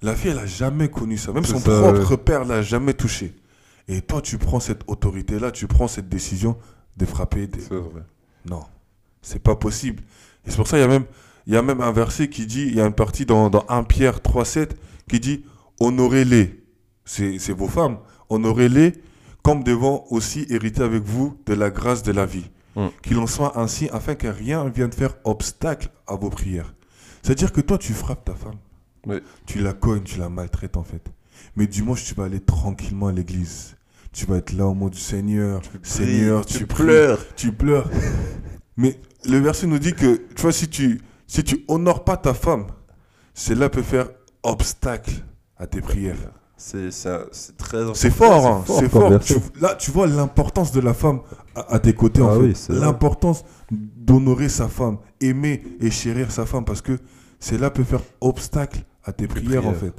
la 0.00 0.14
fille, 0.14 0.30
elle 0.30 0.38
a 0.38 0.46
jamais 0.46 0.88
connu 0.88 1.18
ça. 1.18 1.32
Même 1.32 1.44
son 1.44 1.58
ça, 1.58 1.80
propre 1.92 2.16
père 2.16 2.44
l'a 2.44 2.62
jamais 2.62 2.94
touché. 2.94 3.34
Et 3.88 4.00
toi, 4.00 4.22
tu 4.22 4.38
prends 4.38 4.60
cette 4.60 4.82
autorité-là, 4.86 5.50
tu 5.50 5.66
prends 5.66 5.88
cette 5.88 6.08
décision 6.08 6.56
de 6.96 7.04
frapper. 7.04 7.46
des- 7.46 7.60
C'est 7.60 7.74
vrai. 7.74 8.02
non, 8.46 8.62
c'est 9.20 9.42
pas 9.42 9.56
possible. 9.56 10.02
Et 10.46 10.50
c'est 10.50 10.56
pour 10.56 10.66
ça 10.68 10.76
qu'il 10.78 10.82
y 10.82 10.84
a 10.84 10.88
même, 10.88 11.04
il 11.46 11.52
y 11.52 11.56
a 11.56 11.62
même 11.62 11.80
un 11.82 11.92
verset 11.92 12.28
qui 12.28 12.46
dit, 12.46 12.62
il 12.62 12.74
y 12.76 12.80
a 12.80 12.86
une 12.86 12.94
partie 12.94 13.26
dans, 13.26 13.50
dans 13.50 13.66
1 13.68 13.82
Pierre 13.84 14.20
3,7 14.22 14.70
qui 15.08 15.20
dit 15.20 15.44
Honorez-les, 15.80 16.63
c'est 17.04 17.52
vos 17.52 17.68
femmes, 17.68 17.98
honorez-les 18.28 18.92
comme 19.42 19.62
devant 19.62 20.06
aussi 20.10 20.46
hériter 20.48 20.82
avec 20.82 21.02
vous 21.02 21.38
de 21.46 21.52
la 21.52 21.70
grâce 21.70 22.02
de 22.02 22.12
la 22.12 22.24
vie. 22.24 22.50
Mm. 22.76 22.86
Qu'il 23.02 23.18
en 23.18 23.26
soit 23.26 23.58
ainsi 23.58 23.88
afin 23.92 24.14
que 24.14 24.26
rien 24.26 24.64
ne 24.64 24.70
vienne 24.70 24.90
faire 24.90 25.14
obstacle 25.24 25.90
à 26.06 26.16
vos 26.16 26.30
prières. 26.30 26.74
C'est-à-dire 27.22 27.52
que 27.52 27.60
toi, 27.60 27.78
tu 27.78 27.92
frappes 27.92 28.24
ta 28.24 28.34
femme, 28.34 28.56
Oui. 29.06 29.16
tu 29.46 29.60
la 29.60 29.72
cognes, 29.74 30.02
tu 30.02 30.18
la 30.18 30.28
maltraites 30.28 30.76
en 30.76 30.82
fait. 30.82 31.06
Mais 31.56 31.66
dimanche, 31.66 32.04
tu 32.04 32.14
vas 32.14 32.24
aller 32.24 32.40
tranquillement 32.40 33.08
à 33.08 33.12
l'église. 33.12 33.76
Tu 34.12 34.26
vas 34.26 34.36
être 34.36 34.52
là 34.52 34.66
au 34.66 34.74
mot 34.74 34.90
du 34.90 34.98
Seigneur. 34.98 35.60
Seigneur, 35.82 36.46
tu, 36.46 36.66
pries 36.66 36.84
tu 37.36 37.52
pleures. 37.52 37.90
Mais 38.76 38.98
le 39.28 39.38
verset 39.38 39.66
nous 39.66 39.78
dit 39.78 39.92
que, 39.92 40.16
tu 40.34 40.42
vois, 40.42 40.52
si 40.52 40.68
tu, 40.68 41.00
si 41.26 41.44
tu 41.44 41.64
honores 41.68 42.04
pas 42.04 42.16
ta 42.16 42.32
femme, 42.34 42.66
cela 43.34 43.68
peut 43.68 43.82
faire 43.82 44.08
obstacle 44.42 45.12
à 45.56 45.66
tes 45.66 45.80
prières. 45.80 46.16
C'est 46.56 46.88
très 47.58 47.78
important. 47.78 47.94
C'est 47.94 48.10
fort, 48.10 48.46
hein, 48.46 48.62
fort 48.64 48.78
c'est 48.78 48.88
fort. 48.88 49.18
Tu- 49.20 49.34
là, 49.60 49.74
tu 49.74 49.90
vois 49.90 50.06
l'importance 50.06 50.72
de 50.72 50.80
la 50.80 50.94
femme 50.94 51.20
à, 51.54 51.74
à 51.74 51.78
tes 51.78 51.92
côtés, 51.92 52.22
en 52.22 52.30
Ah 52.30 52.34
fait. 52.34 52.40
oui, 52.40 52.52
c'est 52.54 52.72
vrai. 52.72 52.80
L'importance 52.86 53.44
d'honorer 53.70 54.48
sa 54.48 54.68
femme, 54.68 54.98
aimer 55.20 55.62
et 55.80 55.90
chérir 55.90 56.30
sa 56.30 56.46
femme, 56.46 56.64
parce 56.64 56.80
que 56.80 56.98
cela 57.40 57.70
peut 57.70 57.84
faire 57.84 58.00
obstacle 58.20 58.84
à 59.04 59.12
tes 59.12 59.26
prières, 59.26 59.66
en 59.66 59.74
fait. 59.74 59.92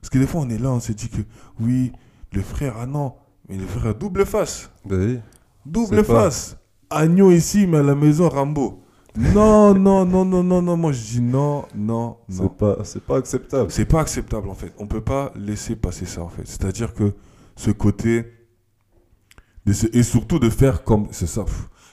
Parce 0.00 0.10
que 0.10 0.18
des 0.18 0.26
fois, 0.26 0.42
on 0.42 0.48
est 0.50 0.58
là, 0.58 0.70
on 0.70 0.80
s'est 0.80 0.94
dit 0.94 1.08
que, 1.08 1.20
oui, 1.60 1.92
le 2.32 2.40
frère, 2.40 2.76
ah 2.80 2.86
non, 2.86 3.14
mais 3.48 3.56
le 3.56 3.66
frère 3.66 3.94
double 3.94 4.24
face. 4.24 4.70
Bah 4.84 4.96
oui. 4.98 5.18
Double 5.66 6.02
pas- 6.04 6.22
face. 6.30 6.56
Agneau 6.88 7.30
ici, 7.30 7.66
mais 7.66 7.78
à 7.78 7.82
la 7.82 7.94
maison, 7.94 8.28
Rambo. 8.28 8.82
Non, 9.16 9.74
non, 9.74 10.04
non, 10.06 10.24
non, 10.24 10.42
non, 10.42 10.62
non. 10.62 10.76
Moi, 10.76 10.92
je 10.92 11.00
dis 11.02 11.20
non, 11.20 11.64
non, 11.74 12.16
non. 12.16 12.16
C'est 12.28 12.56
pas, 12.56 12.76
c'est 12.84 13.02
pas 13.02 13.16
acceptable. 13.16 13.70
C'est 13.70 13.84
pas 13.84 14.00
acceptable, 14.00 14.48
en 14.48 14.54
fait. 14.54 14.72
On 14.78 14.86
peut 14.86 15.00
pas 15.00 15.32
laisser 15.36 15.76
passer 15.76 16.06
ça, 16.06 16.22
en 16.22 16.28
fait. 16.28 16.46
C'est-à-dire 16.46 16.94
que 16.94 17.12
ce 17.56 17.70
côté. 17.70 18.24
de 19.66 19.72
et 19.96 20.02
surtout 20.02 20.38
de 20.38 20.48
faire 20.50 20.84
comme. 20.84 21.08
C'est 21.10 21.26
ça. 21.26 21.44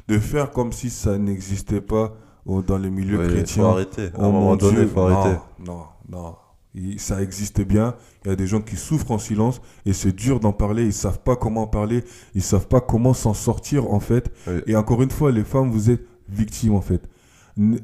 De 0.08 0.20
faire 0.20 0.52
comme 0.52 0.72
si 0.72 0.90
ça 0.90 1.18
n'existait 1.18 1.82
pas 1.82 2.16
dans 2.46 2.78
les 2.78 2.90
milieux 2.90 3.18
Ouais, 3.20 3.28
chrétiens. 3.28 3.64
faut 3.64 3.70
arrêter. 3.70 4.06
À 4.06 4.12
Oh 4.20 4.22
un 4.22 4.28
mon 4.28 4.32
moment 4.34 4.56
donné, 4.56 4.78
Dieu, 4.78 4.88
faut 4.88 5.02
arrêter. 5.02 5.38
Non, 5.60 5.84
non, 6.10 6.18
non. 6.20 6.36
Il- 6.76 7.00
ça 7.00 7.22
existe 7.22 7.60
bien. 7.62 7.96
Il 8.24 8.30
y 8.30 8.32
a 8.32 8.36
des 8.36 8.48
gens 8.48 8.62
qui 8.62 8.76
souffrent 8.78 9.12
en 9.12 9.18
silence 9.18 9.60
et 9.86 9.92
c'est 9.94 10.14
dur 10.16 10.40
d'en 10.40 10.54
parler. 10.54 10.86
Ils 10.86 10.94
savent 10.94 11.20
pas 11.20 11.36
comment 11.36 11.64
en 11.64 11.68
parler. 11.68 12.04
Ils 12.36 12.44
savent 12.44 12.68
pas 12.68 12.80
comment 12.80 13.14
s'en 13.14 13.34
sortir 13.34 13.92
en 13.92 14.00
fait. 14.00 14.32
Oui. 14.48 14.62
Et 14.68 14.76
encore 14.76 15.02
une 15.02 15.10
fois, 15.12 15.32
les 15.32 15.44
femmes, 15.44 15.72
vous 15.72 15.90
êtes 15.90 16.06
victimes 16.30 16.74
en 16.76 16.82
fait. 16.82 17.02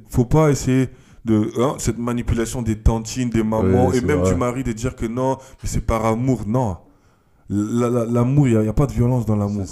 Faut 0.09 0.25
pas 0.25 0.51
essayer 0.51 0.89
de 1.25 1.51
hein, 1.59 1.75
cette 1.79 1.97
manipulation 1.97 2.61
des 2.61 2.77
tantines, 2.77 3.29
des 3.29 3.43
mamans 3.43 3.91
et 3.93 4.01
même 4.01 4.19
vrai. 4.19 4.31
du 4.33 4.35
mari 4.37 4.63
de 4.63 4.71
dire 4.73 4.95
que 4.95 5.05
non, 5.05 5.37
mais 5.61 5.69
c'est 5.69 5.81
par 5.81 6.05
amour. 6.05 6.43
Non. 6.45 6.77
La- 7.49 7.89
la- 7.89 8.05
L'amour, 8.05 8.47
il 8.47 8.57
n'y 8.59 8.67
a, 8.67 8.73
pas 8.73 8.87
de 8.87 8.91
violence 8.93 9.25
dans 9.25 9.35
l'amour. 9.35 9.65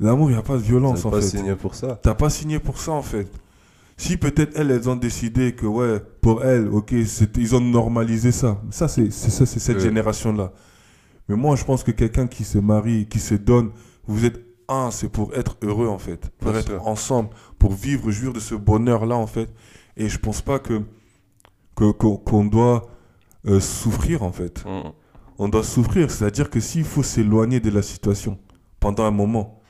L'amour, 0.00 0.30
il 0.30 0.34
n'y 0.34 0.38
a 0.38 0.42
pas 0.42 0.54
de 0.56 0.62
violence 0.62 1.02
T'as 1.02 1.08
en 1.08 1.10
pas 1.12 1.20
fait. 1.20 1.36
signé 1.38 1.54
pour 1.54 1.74
ça. 1.74 1.98
T'as 2.02 2.14
pas 2.14 2.30
signé 2.30 2.58
pour 2.58 2.78
ça 2.78 2.92
en 2.92 3.02
fait. 3.02 3.28
Si 3.96 4.18
peut-être 4.18 4.52
elles, 4.58 4.70
elles 4.70 4.88
ont 4.90 4.96
décidé 4.96 5.54
que 5.54 5.64
ouais, 5.64 6.00
pour 6.20 6.44
elles, 6.44 6.68
ok, 6.68 6.92
ils 7.38 7.54
ont 7.56 7.60
normalisé 7.60 8.30
ça. 8.30 8.60
Ça, 8.70 8.88
c'est 8.88 9.10
c'est 9.10 9.30
ça, 9.30 9.46
c'est 9.46 9.58
cette 9.58 9.76
Ouais. 9.76 9.82
génération-là. 9.82 10.52
Mais 11.28 11.34
moi, 11.36 11.56
je 11.56 11.64
pense 11.64 11.82
que 11.82 11.92
quelqu'un 11.92 12.26
qui 12.26 12.44
se 12.44 12.58
marie, 12.58 13.06
qui 13.08 13.18
se 13.18 13.34
donne, 13.34 13.70
vous 14.06 14.24
êtes 14.26 14.38
un, 14.68 14.90
c'est 14.90 15.08
pour 15.08 15.34
être 15.34 15.56
heureux 15.62 15.88
en 15.88 15.98
fait, 15.98 16.30
pour 16.38 16.50
Bien 16.52 16.60
être 16.60 16.68
sûr. 16.72 16.86
ensemble, 16.86 17.30
pour 17.58 17.72
vivre, 17.72 18.10
jouir 18.10 18.32
de 18.32 18.40
ce 18.40 18.54
bonheur-là 18.54 19.16
en 19.16 19.26
fait. 19.26 19.48
Et 19.96 20.08
je 20.08 20.18
pense 20.18 20.42
pas 20.42 20.58
que 20.58 20.82
qu'on 21.74 21.92
qu'on 21.92 22.44
doit 22.44 22.88
euh, 23.46 23.60
souffrir 23.60 24.22
en 24.22 24.32
fait. 24.32 24.64
Mm. 24.64 24.90
On 25.38 25.48
doit 25.48 25.62
souffrir, 25.62 26.10
c'est-à-dire 26.10 26.48
que 26.50 26.60
s'il 26.60 26.84
faut 26.84 27.02
s'éloigner 27.02 27.60
de 27.60 27.70
la 27.70 27.82
situation 27.82 28.38
pendant 28.80 29.04
un 29.04 29.10
moment, 29.10 29.60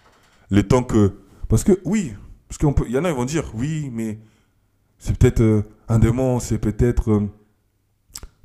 le 0.50 0.62
temps 0.62 0.84
que... 0.84 1.12
Parce 1.48 1.64
que 1.64 1.80
oui, 1.84 2.14
parce 2.48 2.58
qu'il 2.58 2.92
y 2.92 2.98
en 2.98 3.04
a, 3.04 3.10
ils 3.10 3.16
vont 3.16 3.24
dire, 3.24 3.50
oui, 3.54 3.90
mais 3.92 4.20
c'est 4.98 5.16
peut-être 5.18 5.40
euh, 5.42 5.62
un 5.88 5.98
démon, 5.98 6.38
c'est 6.38 6.58
peut-être 6.58 7.20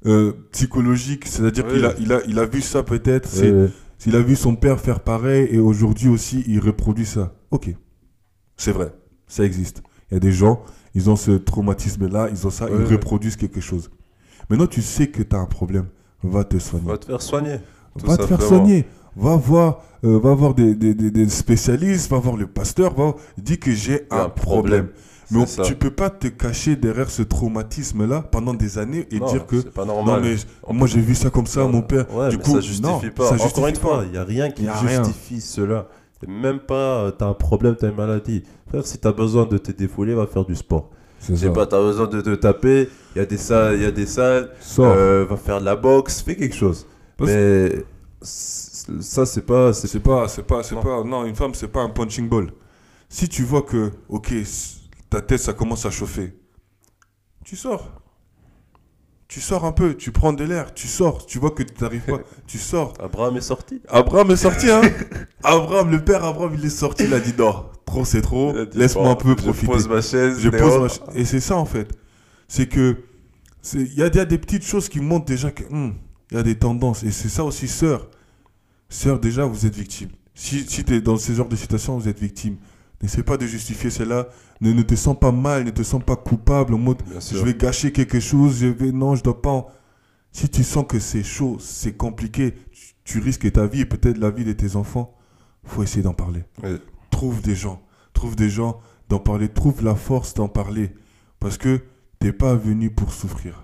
euh, 0.05 0.33
psychologique, 0.51 1.25
c'est-à-dire 1.27 1.65
Oui. 1.67 1.73
qu'il 1.73 1.85
a, 1.85 1.93
il 1.99 2.11
a, 2.13 2.21
il 2.27 2.39
a 2.39 2.45
vu 2.45 2.61
ça 2.61 2.81
peut-être. 2.83 3.29
S'il 4.01 4.15
a 4.15 4.19
vu 4.21 4.35
son 4.35 4.55
père 4.55 4.79
faire 4.79 5.01
pareil 5.01 5.47
et 5.51 5.59
aujourd'hui 5.59 6.09
aussi 6.09 6.43
il 6.47 6.59
reproduit 6.59 7.05
ça. 7.05 7.35
Ok, 7.51 7.75
c'est 8.57 8.71
vrai, 8.71 8.93
ça 9.27 9.43
existe. 9.45 9.83
Il 10.09 10.15
y 10.15 10.17
a 10.17 10.19
des 10.19 10.31
gens, 10.31 10.63
ils 10.95 11.09
ont 11.09 11.15
ce 11.15 11.31
traumatisme-là, 11.31 12.29
ils 12.31 12.47
ont 12.47 12.49
ça, 12.49 12.65
Ouais, 12.65 12.71
ils 12.73 12.85
ouais. 12.85 12.91
reproduisent 12.91 13.35
quelque 13.35 13.61
chose. 13.61 13.91
Maintenant, 14.49 14.67
tu 14.67 14.81
sais 14.81 15.07
que 15.07 15.21
tu 15.21 15.35
as 15.35 15.39
un 15.39 15.45
problème, 15.45 15.85
va 16.23 16.43
te 16.43 16.57
soigner. 16.57 16.87
Va 16.87 16.97
te 16.97 17.05
faire 17.05 17.21
soigner. 17.21 17.57
Va 18.03 18.17
te 18.17 18.25
faire 18.25 18.41
soigner. 18.41 18.85
Va 19.15 19.35
voir, 19.35 19.83
euh, 20.03 20.19
va 20.19 20.33
voir 20.33 20.55
des, 20.55 20.73
des- 20.73 20.93
des- 20.95 21.11
des 21.11 21.29
spécialistes, 21.29 22.09
va 22.09 22.17
voir 22.17 22.37
le 22.37 22.47
pasteur, 22.47 22.93
va 22.95 23.15
dis 23.37 23.59
que 23.59 23.71
j'ai 23.71 24.07
un 24.09 24.29
problème. 24.29 24.87
Mais 25.31 25.39
on- 25.59 25.63
tu 25.63 25.75
peux 25.75 25.91
pas 25.91 26.09
te 26.09 26.27
cacher 26.27 26.75
derrière 26.75 27.09
ce 27.09 27.21
traumatisme-là 27.23 28.21
pendant 28.31 28.53
des 28.53 28.77
années 28.77 29.07
et 29.11 29.19
Non, 29.19 29.27
dire 29.31 29.45
que 29.45 29.61
c'est 29.61 29.71
pas 29.71 29.85
non 29.85 29.95
normal. 30.03 30.21
mais 30.23 30.35
On 30.63 30.73
moi 30.73 30.87
j'ai 30.87 30.99
vu 31.01 31.15
ça 31.15 31.29
comme 31.29 31.47
ça, 31.47 31.65
mon 31.67 31.81
père. 31.81 32.05
Ouais, 32.13 32.29
du 32.29 32.37
mais 32.37 32.43
coup, 32.43 32.51
ça 32.51 32.59
justifie 32.61 32.81
non, 32.81 32.99
pas. 33.15 33.37
ça 33.37 33.43
Encore 33.45 33.67
une 33.67 33.75
fois, 33.75 34.03
il 34.05 34.11
n'y 34.11 34.17
a 34.17 34.23
rien 34.23 34.51
qui 34.51 34.67
a 34.67 34.73
rien. 34.73 35.03
justifie 35.03 35.39
cela. 35.41 35.87
Et 36.25 36.29
même 36.29 36.59
pas, 36.59 37.05
euh, 37.05 37.11
t'as 37.11 37.27
un 37.27 37.33
problème, 37.33 37.75
t'as 37.75 37.89
une 37.89 37.95
maladie. 37.95 38.43
Frère, 38.69 38.85
si 38.85 38.97
t'as 38.99 39.11
besoin 39.11 39.45
de 39.45 39.57
te 39.57 39.71
défouler, 39.71 40.13
va 40.13 40.27
faire 40.27 40.45
du 40.45 40.55
sport. 40.55 40.89
C'est 41.19 41.53
pas, 41.53 41.65
t'as 41.67 41.79
besoin 41.79 42.07
de 42.07 42.19
te 42.21 42.33
taper, 42.35 42.89
il 43.15 43.19
y 43.19 43.21
a 43.21 43.25
des 43.25 43.37
salles, 43.37 43.75
il 43.75 43.83
y 43.83 43.85
a 43.85 43.91
des 43.91 44.05
salles, 44.07 44.49
euh, 44.79 45.25
va 45.29 45.37
faire 45.37 45.59
de 45.59 45.65
la 45.65 45.75
boxe, 45.75 46.21
fais 46.21 46.35
quelque 46.35 46.55
chose. 46.55 46.87
Parce- 47.17 47.29
Mais 47.31 47.85
ça, 48.21 49.25
c'est 49.25 49.41
pas. 49.45 49.71
c'est- 49.73 49.99
pas, 49.99 50.27
c'est 50.27 50.43
pas, 50.43 50.63
c'est 50.63 50.75
Non. 50.75 50.81
pas, 50.81 51.03
non, 51.03 51.25
une 51.25 51.35
femme, 51.35 51.53
c'est 51.53 51.67
pas 51.67 51.81
un 51.81 51.89
punching 51.89 52.27
ball. 52.27 52.51
Si 53.09 53.27
tu 53.29 53.43
vois 53.43 53.61
que, 53.61 53.91
ok, 54.09 54.33
ta 55.11 55.21
tête, 55.21 55.39
ça 55.41 55.53
commence 55.53 55.85
à 55.85 55.91
chauffer, 55.91 56.33
tu 57.45 57.55
sors. 57.55 58.01
Tu 59.27 59.39
sors 59.39 59.63
un 59.63 59.71
peu, 59.71 59.95
tu 59.95 60.11
prends 60.11 60.33
de 60.33 60.43
l'air, 60.43 60.73
tu 60.73 60.87
sors, 60.87 61.25
tu 61.25 61.39
vois 61.39 61.51
que 61.51 61.63
tu 61.63 61.73
n'arrives 61.81 62.01
pas, 62.01 62.19
tu 62.47 62.57
sors. 62.57 62.93
Abraham 62.99 63.37
est 63.37 63.41
sorti. 63.41 63.81
Abraham 63.87 64.31
est 64.31 64.35
sorti, 64.35 64.69
hein 64.69 64.81
Abraham, 65.43 65.91
le 65.91 66.03
père 66.03 66.23
Abraham, 66.25 66.53
il 66.57 66.65
est 66.65 66.69
sorti, 66.69 67.03
il 67.05 67.13
a 67.13 67.19
dit 67.19 67.33
non, 67.37 67.65
trop 67.85 68.03
c'est 68.03 68.21
trop, 68.21 68.53
laisse-moi 68.73 69.09
un 69.09 69.15
peu 69.15 69.29
Je 69.29 69.35
profiter. 69.35 69.67
pose 69.67 69.87
ma 69.87 70.01
chaise. 70.01 70.39
Je 70.39 70.49
pose 70.49 70.79
ma 70.81 70.89
ch- 70.89 71.01
Et 71.15 71.23
c'est 71.25 71.39
ça 71.39 71.55
en 71.55 71.65
fait. 71.65 71.89
C'est 72.49 72.67
que 72.67 72.97
il 73.73 73.93
y 73.93 74.03
a, 74.03 74.07
il 74.07 74.15
y 74.15 74.19
a 74.19 74.25
des 74.25 74.37
petites 74.37 74.65
choses 74.65 74.89
qui 74.89 74.99
montrent 74.99 75.25
déjà 75.27 75.49
que 75.51 75.63
hum, 75.71 75.93
il 76.31 76.35
y 76.37 76.39
a 76.39 76.43
des 76.43 76.57
tendances. 76.57 77.03
Et 77.03 77.11
c'est 77.11 77.29
ça 77.29 77.43
aussi, 77.45 77.67
sœur. 77.69 78.09
Sœur, 78.89 79.19
déjà, 79.19 79.45
vous 79.45 79.65
êtes 79.65 79.75
victime. 79.75 80.09
Si, 80.33 80.65
si 80.67 80.83
tu 80.83 80.93
es 80.95 80.99
dans 81.01 81.15
ce 81.17 81.31
genre 81.31 81.47
de 81.47 81.55
situation, 81.55 81.97
vous 81.97 82.09
êtes 82.09 82.19
victime. 82.19 82.57
N'essaie 83.01 83.23
pas 83.23 83.37
de 83.37 83.45
justifier 83.45 83.89
cela. 83.89 84.27
Ne, 84.61 84.73
ne 84.73 84.81
te 84.83 84.95
sens 84.95 85.17
pas 85.19 85.31
mal, 85.31 85.63
ne 85.65 85.71
te 85.71 85.81
sens 85.83 86.03
pas 86.03 86.15
coupable 86.15 86.75
en 86.75 86.77
mode 86.77 87.01
je 87.35 87.43
vais 87.45 87.53
gâcher 87.55 87.91
quelque 87.91 88.19
chose, 88.19 88.59
je 88.59 88.67
vais 88.67 88.91
non, 88.91 89.15
je 89.15 89.23
dois 89.23 89.41
pas. 89.41 89.49
en- 89.49 89.67
Si 90.31 90.47
tu 90.49 90.63
sens 90.63 90.85
que 90.87 90.99
c'est 90.99 91.23
chaud, 91.23 91.57
c'est 91.59 91.97
compliqué, 91.97 92.53
tu, 92.71 92.93
tu 93.03 93.19
risques 93.19 93.51
ta 93.51 93.65
vie 93.65 93.81
et 93.81 93.85
peut-être 93.85 94.17
la 94.19 94.29
vie 94.29 94.45
de 94.45 94.53
tes 94.53 94.75
enfants, 94.75 95.13
faut 95.65 95.83
essayer 95.83 96.03
d'en 96.03 96.13
parler 96.13 96.43
trouve 97.09 97.41
des 97.41 97.55
gens, 97.55 97.81
trouve 98.13 98.35
des 98.35 98.49
gens 98.49 98.79
d'en 99.09 99.19
parler, 99.19 99.49
trouve 99.49 99.83
la 99.83 99.95
force 99.95 100.33
d'en 100.33 100.47
parler. 100.47 100.91
Parce 101.39 101.57
que 101.57 101.81
t'es 102.19 102.31
pas 102.31 102.55
venu 102.55 102.89
pour 102.91 103.11
souffrir. 103.13 103.61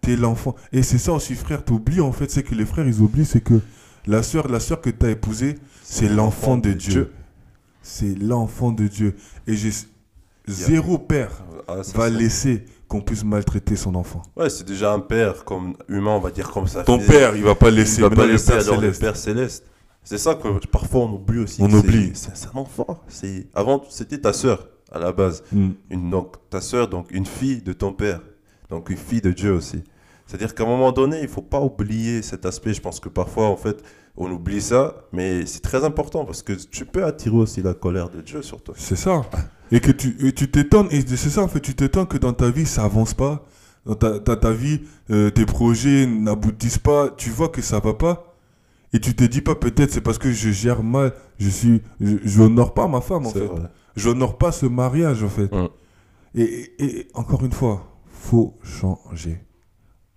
T'es 0.00 0.16
l'enfant. 0.16 0.54
Et 0.72 0.82
c'est 0.82 0.98
ça 0.98 1.12
aussi, 1.12 1.34
frère, 1.34 1.64
t'oublies 1.64 2.00
en 2.00 2.12
fait, 2.12 2.30
c'est 2.30 2.42
que 2.42 2.54
les 2.54 2.66
frères, 2.66 2.86
ils 2.86 3.00
oublient, 3.00 3.24
c'est 3.24 3.40
que 3.40 3.60
la 4.06 4.22
sœur, 4.22 4.48
la 4.48 4.60
sœur 4.60 4.80
que 4.80 4.90
t'as 4.90 5.10
épousée, 5.10 5.56
c'est 5.82 6.08
l'enfant 6.08 6.56
de 6.56 6.72
Dieu. 6.72 7.12
C'est 7.88 8.18
l'enfant 8.20 8.72
de 8.72 8.88
Dieu. 8.88 9.14
Et 9.46 9.54
j'ai 9.54 9.70
zéro 10.48 10.98
père 10.98 11.44
Ah, 11.68 11.84
ça, 11.84 11.96
va 11.96 12.10
laisser 12.10 12.64
qu'on 12.88 13.00
puisse 13.00 13.22
maltraiter 13.22 13.76
son 13.76 13.94
enfant. 13.94 14.22
Ouais, 14.34 14.50
c'est 14.50 14.66
déjà 14.66 14.92
un 14.92 14.98
père 14.98 15.44
comme 15.44 15.76
humain, 15.88 16.10
on 16.10 16.18
va 16.18 16.32
dire 16.32 16.50
comme 16.50 16.66
ça. 16.66 16.82
Ton 16.82 16.98
père, 16.98 17.36
il 17.36 17.44
va 17.44 17.54
pas 17.54 17.70
laisser. 17.70 17.98
il 17.98 18.02
va 18.02 18.10
pas 18.10 18.26
le 18.26 18.32
laisser 18.32 18.58
Père 18.58 18.80
le. 18.80 18.90
Père 18.90 19.16
céleste. 19.16 19.66
C'est 20.02 20.18
ça 20.18 20.34
que 20.34 20.66
parfois 20.66 21.02
on 21.02 21.12
oublie 21.12 21.38
aussi. 21.38 21.62
On 21.62 21.72
oublie. 21.72 22.10
C'est 22.14 22.36
c'est 22.36 22.48
un 22.48 22.58
enfant. 22.58 23.04
C'est 23.06 23.46
avant 23.54 23.80
c'était 23.88 24.18
ta 24.18 24.32
sœur 24.32 24.68
à 24.90 24.98
la 24.98 25.12
base. 25.12 25.44
Mm. 25.52 25.70
Une, 25.90 26.10
donc 26.10 26.34
ta 26.50 26.60
sœur, 26.60 26.88
donc 26.88 27.12
une 27.12 27.26
fille 27.26 27.62
de 27.62 27.72
ton 27.72 27.92
père, 27.92 28.20
donc 28.68 28.90
une 28.90 28.96
fille 28.96 29.20
de 29.20 29.30
Dieu 29.30 29.52
aussi. 29.52 29.84
C'est-à-dire 30.26 30.56
qu'à 30.56 30.64
un 30.64 30.66
moment 30.66 30.90
donné, 30.90 31.20
il 31.22 31.28
faut 31.28 31.40
pas 31.40 31.60
oublier 31.60 32.20
cet 32.22 32.46
aspect. 32.46 32.74
Je 32.74 32.80
pense 32.80 32.98
que 32.98 33.08
parfois, 33.08 33.46
en 33.46 33.56
fait, 33.56 33.80
on 34.16 34.30
oublie 34.30 34.60
ça, 34.62 35.04
mais 35.12 35.44
c'est 35.46 35.60
très 35.60 35.84
important 35.84 36.24
parce 36.24 36.42
que 36.42 36.52
tu 36.52 36.84
peux 36.86 37.04
attirer 37.04 37.36
aussi 37.36 37.62
la 37.62 37.74
colère 37.74 38.08
de 38.10 38.20
Dieu 38.20 38.42
sur 38.42 38.62
toi. 38.62 38.74
C'est 38.78 38.96
ça. 38.96 39.22
Et 39.70 39.80
que 39.80 39.90
tu 39.92 40.16
et 40.26 40.32
tu 40.32 40.50
t'étonnes, 40.50 40.88
et 40.90 41.00
c'est 41.06 41.30
ça 41.30 41.42
en 41.42 41.48
fait, 41.48 41.60
tu 41.60 41.74
t'étonnes 41.74 42.06
que 42.06 42.16
dans 42.18 42.32
ta 42.32 42.50
vie 42.50 42.66
ça 42.66 42.84
avance 42.84 43.14
pas, 43.14 43.44
dans 43.84 43.94
ta, 43.94 44.18
ta, 44.20 44.36
ta 44.36 44.52
vie, 44.52 44.80
euh, 45.10 45.30
tes 45.30 45.44
projets 45.44 46.06
n'aboutissent 46.06 46.78
pas, 46.78 47.10
tu 47.10 47.30
vois 47.30 47.48
que 47.48 47.60
ça 47.62 47.78
va 47.80 47.92
pas, 47.94 48.34
et 48.92 49.00
tu 49.00 49.14
te 49.14 49.24
dis 49.24 49.40
pas 49.42 49.54
peut-être 49.56 49.90
c'est 49.92 50.00
parce 50.00 50.18
que 50.18 50.30
je 50.30 50.50
gère 50.50 50.82
mal, 50.82 51.12
je 51.38 51.48
suis, 51.48 51.82
je, 52.00 52.16
je 52.24 52.40
honore 52.42 52.74
pas 52.74 52.86
ma 52.88 53.00
femme 53.00 53.26
en 53.26 53.30
fait, 53.30 53.48
je 53.96 54.08
honore 54.08 54.38
pas 54.38 54.52
ce 54.52 54.66
mariage 54.66 55.22
en 55.24 55.28
fait. 55.28 55.52
Mm. 55.52 55.68
Et, 56.36 56.42
et- 56.42 56.98
et 57.00 57.08
encore 57.14 57.44
une 57.44 57.52
fois, 57.52 57.86
faut 58.08 58.56
changer 58.62 59.40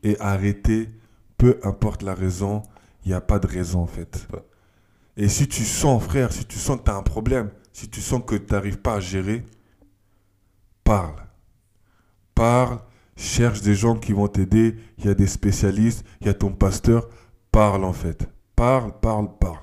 et 0.04 0.16
arrêter, 0.20 0.90
peu 1.38 1.60
importe 1.64 2.04
la 2.04 2.14
raison, 2.14 2.62
il 3.06 3.10
n'y 3.10 3.14
a 3.14 3.22
pas 3.22 3.40
de 3.40 3.48
raison 3.48 3.82
en 3.82 3.88
fait. 3.88 4.28
Pas. 4.30 4.44
Et 5.18 5.28
si 5.28 5.48
tu 5.48 5.66
sens, 5.66 6.02
frère, 6.04 6.32
si 6.32 6.46
tu 6.46 6.58
sens 6.58 6.78
que 6.78 6.84
tu 6.86 6.92
as 6.92 6.96
un 6.96 7.04
problème, 7.04 7.50
si 7.74 7.90
tu 7.90 8.02
sens 8.02 8.22
que 8.26 8.36
tu 8.36 8.54
n'arrives 8.54 8.80
pas 8.80 8.96
à 8.96 9.00
gérer, 9.00 9.46
parle. 10.84 11.16
Parle, 12.36 12.80
cherche 13.18 13.62
des 13.62 13.76
gens 13.76 13.96
qui 13.96 14.14
vont 14.14 14.28
t'aider. 14.28 14.78
Il 14.98 15.06
y 15.06 15.10
a 15.10 15.14
des 15.14 15.28
spécialistes, 15.28 16.06
il 16.22 16.28
y 16.28 16.30
a 16.30 16.34
ton 16.34 16.52
pasteur. 16.52 17.10
Parle 17.52 17.84
en 17.84 17.94
fait. 17.94 18.30
Parle, 18.56 18.94
parle, 19.02 19.28
parle. 19.40 19.60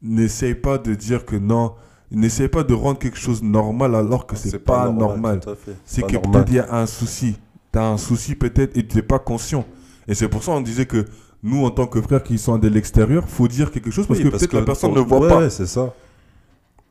N'essaye 0.00 0.54
pas 0.54 0.78
de 0.78 0.94
dire 0.94 1.24
que 1.24 1.36
non. 1.36 1.74
N'essaye 2.10 2.48
pas 2.48 2.62
de 2.62 2.72
rendre 2.72 2.98
quelque 2.98 3.18
chose 3.18 3.42
normal 3.42 3.94
alors 3.94 4.26
que 4.26 4.36
c'est 4.36 4.58
pas, 4.58 4.90
normal. 4.90 5.40
tout 5.40 5.50
à 5.50 5.56
fait. 5.56 5.76
C'est 5.84 6.02
pas 6.02 6.06
que 6.06 6.12
normal. 6.14 6.32
peut-être 6.32 6.50
il 6.50 6.56
y 6.56 6.60
a 6.60 6.74
un 6.74 6.86
souci. 6.86 7.36
Tu 7.72 7.78
as 7.78 7.86
un 7.86 7.98
souci 7.98 8.34
peut-être 8.34 8.76
et 8.76 8.86
tu 8.86 8.96
n'es 8.96 9.02
pas 9.02 9.18
conscient. 9.18 9.64
Et 10.06 10.14
c'est 10.14 10.28
pour 10.28 10.42
ça 10.42 10.52
qu'on 10.52 10.60
disait 10.60 10.86
que 10.86 11.04
nous, 11.42 11.64
en 11.64 11.70
tant 11.70 11.86
que 11.86 12.00
frères 12.00 12.22
qui 12.22 12.38
sont 12.38 12.58
de 12.58 12.68
l'extérieur, 12.68 13.28
faut 13.28 13.48
dire 13.48 13.70
quelque 13.70 13.90
chose 13.90 14.06
parce 14.06 14.18
Oui, 14.18 14.24
que 14.24 14.30
peut-être 14.30 14.52
la 14.54 14.62
personne 14.62 14.92
ton- 14.94 15.00
ne 15.00 15.06
voit 15.06 15.20
ouais, 15.20 15.28
pas. 15.28 15.38
ouais, 15.40 15.50
c'est 15.50 15.66
ça. 15.66 15.94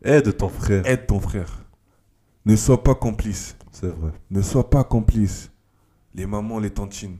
Aide 0.04 0.38
ton 0.38 0.50
frère. 0.50 0.86
Aide 0.86 1.06
ton 1.08 1.20
frère. 1.20 1.66
Ne 2.46 2.56
sois 2.56 2.82
pas 2.82 2.96
complice. 2.96 3.58
C'est 3.72 3.88
vrai. 3.90 4.12
Ne 4.32 4.42
sois 4.42 4.70
pas 4.70 4.84
complice. 4.84 5.52
Les 6.16 6.26
mamans, 6.26 6.60
les 6.60 6.70
tantines, 6.72 7.18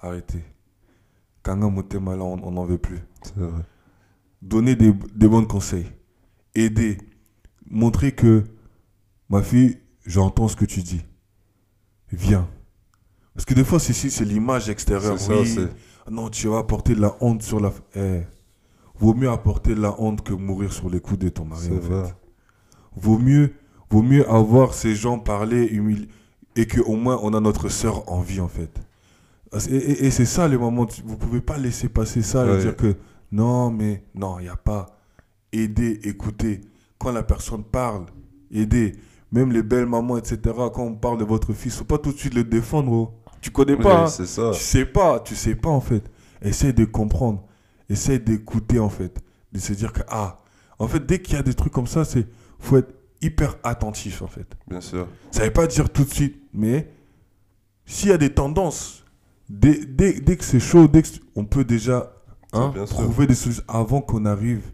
arrêtez. 0.00 0.42
Kanga 1.42 1.68
Motema, 1.68 2.16
là, 2.16 2.22
on 2.24 2.50
n'en 2.50 2.64
veut 2.64 2.78
plus. 2.78 3.00
C'est 3.22 3.36
vrai. 3.38 3.62
Donnez 4.40 4.74
des, 4.76 4.92
des 5.14 5.28
bons 5.28 5.44
conseils. 5.44 5.86
Aider. 6.54 6.98
Montrer 7.68 8.12
que, 8.12 8.44
ma 9.28 9.42
fille, 9.42 9.78
j'entends 10.06 10.48
ce 10.48 10.56
que 10.56 10.64
tu 10.64 10.80
dis. 10.82 11.02
Viens. 12.10 12.48
Parce 13.34 13.44
que 13.44 13.54
des 13.54 13.64
fois, 13.64 13.78
c'est, 13.78 13.92
c'est 13.92 14.24
l'image 14.24 14.68
extérieure. 14.68 15.18
Ça, 15.18 15.32
Oui. 15.40 15.68
Non, 16.10 16.28
tu 16.28 16.48
vas 16.48 16.58
apporter 16.58 16.94
de 16.94 17.00
la 17.00 17.16
honte 17.20 17.42
sur 17.42 17.60
la... 17.60 17.72
Eh, 17.96 18.20
vaut 18.98 19.14
mieux 19.14 19.30
apporter 19.30 19.74
de 19.74 19.80
la 19.80 19.94
honte 20.00 20.22
que 20.22 20.32
mourir 20.32 20.72
sur 20.72 20.90
les 20.90 21.00
coups 21.00 21.18
de 21.20 21.28
ton 21.28 21.44
mari. 21.44 21.68
En 21.76 21.80
fait. 22.04 22.14
Vaut 22.96 23.18
mieux, 23.18 23.54
vaut 23.90 24.02
mieux 24.02 24.28
avoir 24.28 24.74
ces 24.74 24.94
gens 24.94 25.18
parler 25.18 25.66
humili- 25.68 26.08
et 26.56 26.66
qu'au 26.66 26.96
moins 26.96 27.18
on 27.22 27.32
a 27.32 27.40
notre 27.40 27.68
sœur 27.70 28.10
en 28.12 28.20
vie 28.20 28.40
en 28.40 28.48
fait. 28.48 28.70
Et, 29.70 29.74
et- 29.76 30.06
et 30.06 30.10
c'est 30.10 30.24
ça 30.26 30.48
le 30.48 30.58
moment, 30.58 30.86
vous 31.04 31.16
pouvez 31.16 31.40
pas 31.40 31.56
laisser 31.56 31.88
passer 31.88 32.20
ça 32.22 32.44
et 32.44 32.58
dire 32.60 32.76
que 32.76 32.94
non 33.30 33.70
mais 33.70 34.02
non, 34.14 34.38
il 34.40 34.42
n'y 34.44 34.48
a 34.50 34.56
pas. 34.56 34.98
Aider, 35.52 36.00
écouter. 36.04 36.60
Quand 36.98 37.12
la 37.12 37.22
personne 37.22 37.64
parle, 37.64 38.06
aider. 38.50 38.92
Même 39.30 39.50
les 39.52 39.62
belles 39.62 39.86
mamans, 39.86 40.18
etc. 40.18 40.38
Quand 40.74 40.82
on 40.82 40.94
parle 40.94 41.16
de 41.18 41.24
votre 41.24 41.52
fils, 41.54 41.76
faut 41.76 41.84
pas 41.84 41.96
tout 41.98 42.12
de 42.12 42.18
suite 42.18 42.34
le 42.34 42.44
défendre. 42.44 42.92
oh. 42.92 43.14
Tu 43.42 43.50
connais 43.50 43.76
pas. 43.76 44.06
Hein. 44.06 44.52
Tu 44.52 44.58
sais 44.58 44.86
pas, 44.86 45.20
tu 45.20 45.36
sais 45.36 45.54
pas 45.54 45.68
en 45.68 45.80
fait. 45.80 46.04
Essaye 46.40 46.72
de 46.72 46.84
comprendre. 46.86 47.44
essaye 47.90 48.18
d'écouter 48.18 48.78
en 48.78 48.88
fait, 48.88 49.22
de 49.52 49.58
se 49.58 49.74
dire 49.74 49.92
que 49.92 50.00
ah, 50.08 50.40
en 50.78 50.88
fait 50.88 51.04
dès 51.04 51.20
qu'il 51.20 51.34
y 51.34 51.38
a 51.38 51.42
des 51.42 51.52
trucs 51.52 51.72
comme 51.72 51.86
ça, 51.86 52.04
c'est 52.04 52.26
faut 52.58 52.78
être 52.78 52.94
hyper 53.20 53.56
attentif 53.64 54.22
en 54.22 54.28
fait. 54.28 54.46
Bien 54.68 54.80
sûr. 54.80 55.06
Ça 55.30 55.44
veut 55.44 55.52
pas 55.52 55.66
dire 55.66 55.90
tout 55.90 56.04
de 56.04 56.12
suite, 56.12 56.40
mais 56.54 56.90
s'il 57.84 58.08
y 58.08 58.12
a 58.12 58.18
des 58.18 58.30
tendances, 58.32 59.04
dès, 59.48 59.84
dès, 59.84 60.20
dès 60.20 60.36
que 60.36 60.44
c'est 60.44 60.60
chaud, 60.60 60.88
dès 60.88 61.02
que 61.02 61.08
on 61.34 61.44
peut 61.44 61.64
déjà 61.64 62.12
hein, 62.52 62.72
sûr. 62.74 62.86
trouver 62.86 63.26
des 63.26 63.34
solutions 63.34 63.64
avant 63.68 64.00
qu'on 64.00 64.24
arrive 64.24 64.72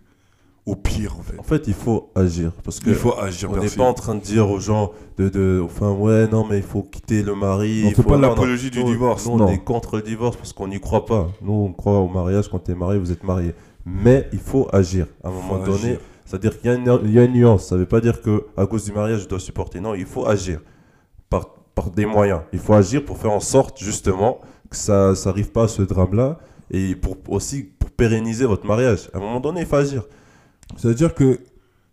au 0.68 0.76
pire 0.76 1.16
en 1.18 1.22
fait. 1.22 1.38
En 1.38 1.42
fait, 1.42 1.64
il 1.66 1.74
faut 1.74 2.10
agir. 2.14 2.52
Parce 2.64 2.80
que 2.80 2.90
Il 2.90 2.94
faut 2.96 3.14
agir. 3.18 3.50
on 3.50 3.56
n'est 3.56 3.68
pas 3.70 3.84
en 3.84 3.94
train 3.94 4.14
de 4.14 4.20
dire 4.20 4.50
aux 4.50 4.60
gens 4.60 4.92
de, 5.16 5.28
de. 5.28 5.60
Enfin, 5.64 5.90
ouais, 5.92 6.26
non, 6.28 6.44
mais 6.48 6.58
il 6.58 6.62
faut 6.62 6.82
quitter 6.82 7.22
le 7.22 7.34
mari. 7.34 7.82
On 7.84 7.88
il 7.88 7.94
fait 7.94 8.02
faut- 8.02 8.08
pas 8.10 8.16
l'apologie 8.18 8.70
du 8.70 8.82
divorce, 8.84 9.26
Nous, 9.26 9.32
on 9.32 9.36
non. 9.38 9.48
est 9.48 9.58
contre 9.58 9.96
le 9.96 10.02
divorce 10.02 10.36
parce 10.36 10.52
qu'on 10.52 10.68
n'y 10.68 10.80
croit 10.80 11.06
pas. 11.06 11.28
Nous, 11.42 11.52
on 11.52 11.72
croit 11.72 11.98
au 11.98 12.08
mariage. 12.08 12.48
Quand 12.48 12.58
tu 12.58 12.72
es 12.72 12.74
marié, 12.74 12.98
vous 12.98 13.10
êtes 13.12 13.24
marié. 13.24 13.54
Mais 13.86 14.28
il 14.32 14.38
faut 14.40 14.68
agir. 14.72 15.06
À 15.24 15.28
un 15.28 15.30
Faut 15.32 15.42
moment 15.42 15.64
donné, 15.64 15.98
c'est-à-dire 16.26 16.60
qu'il 16.60 16.70
y, 16.70 16.74
a 16.74 16.76
une- 16.76 17.00
il 17.04 17.12
y 17.12 17.18
a 17.18 17.24
une 17.24 17.32
nuance. 17.32 17.66
Ça 17.66 17.74
ne 17.76 17.80
veut 17.80 17.86
pas 17.86 18.00
dire 18.00 18.20
que 18.20 18.44
à 18.56 18.66
cause 18.66 18.84
du 18.84 18.92
mariage, 18.92 19.20
je 19.22 19.28
dois 19.28 19.40
supporter. 19.40 19.80
Non, 19.80 19.94
il 19.94 20.04
faut 20.04 20.26
agir 20.26 20.60
par, 21.30 21.48
par 21.74 21.90
des 21.90 22.04
moyens. 22.04 22.40
Il 22.52 22.58
faut 22.58 22.74
agir 22.74 23.04
pour 23.04 23.16
faire 23.16 23.32
en 23.32 23.40
sorte, 23.40 23.78
justement, 23.82 24.40
que 24.68 24.76
ça 24.76 25.14
n'arrive 25.24 25.50
pas 25.50 25.62
à 25.64 25.68
ce 25.68 25.80
drame-là. 25.82 26.38
Et 26.70 26.94
pour 26.94 27.16
aussi 27.28 27.62
pour 27.78 27.90
pérenniser 27.90 28.44
votre 28.44 28.66
mariage. 28.66 29.08
À 29.14 29.16
un 29.16 29.20
moment 29.20 29.40
donné, 29.40 29.60
il 29.60 29.66
faut 29.66 29.76
agir. 29.76 30.02
C'est-à-dire 30.76 31.14
que, 31.14 31.40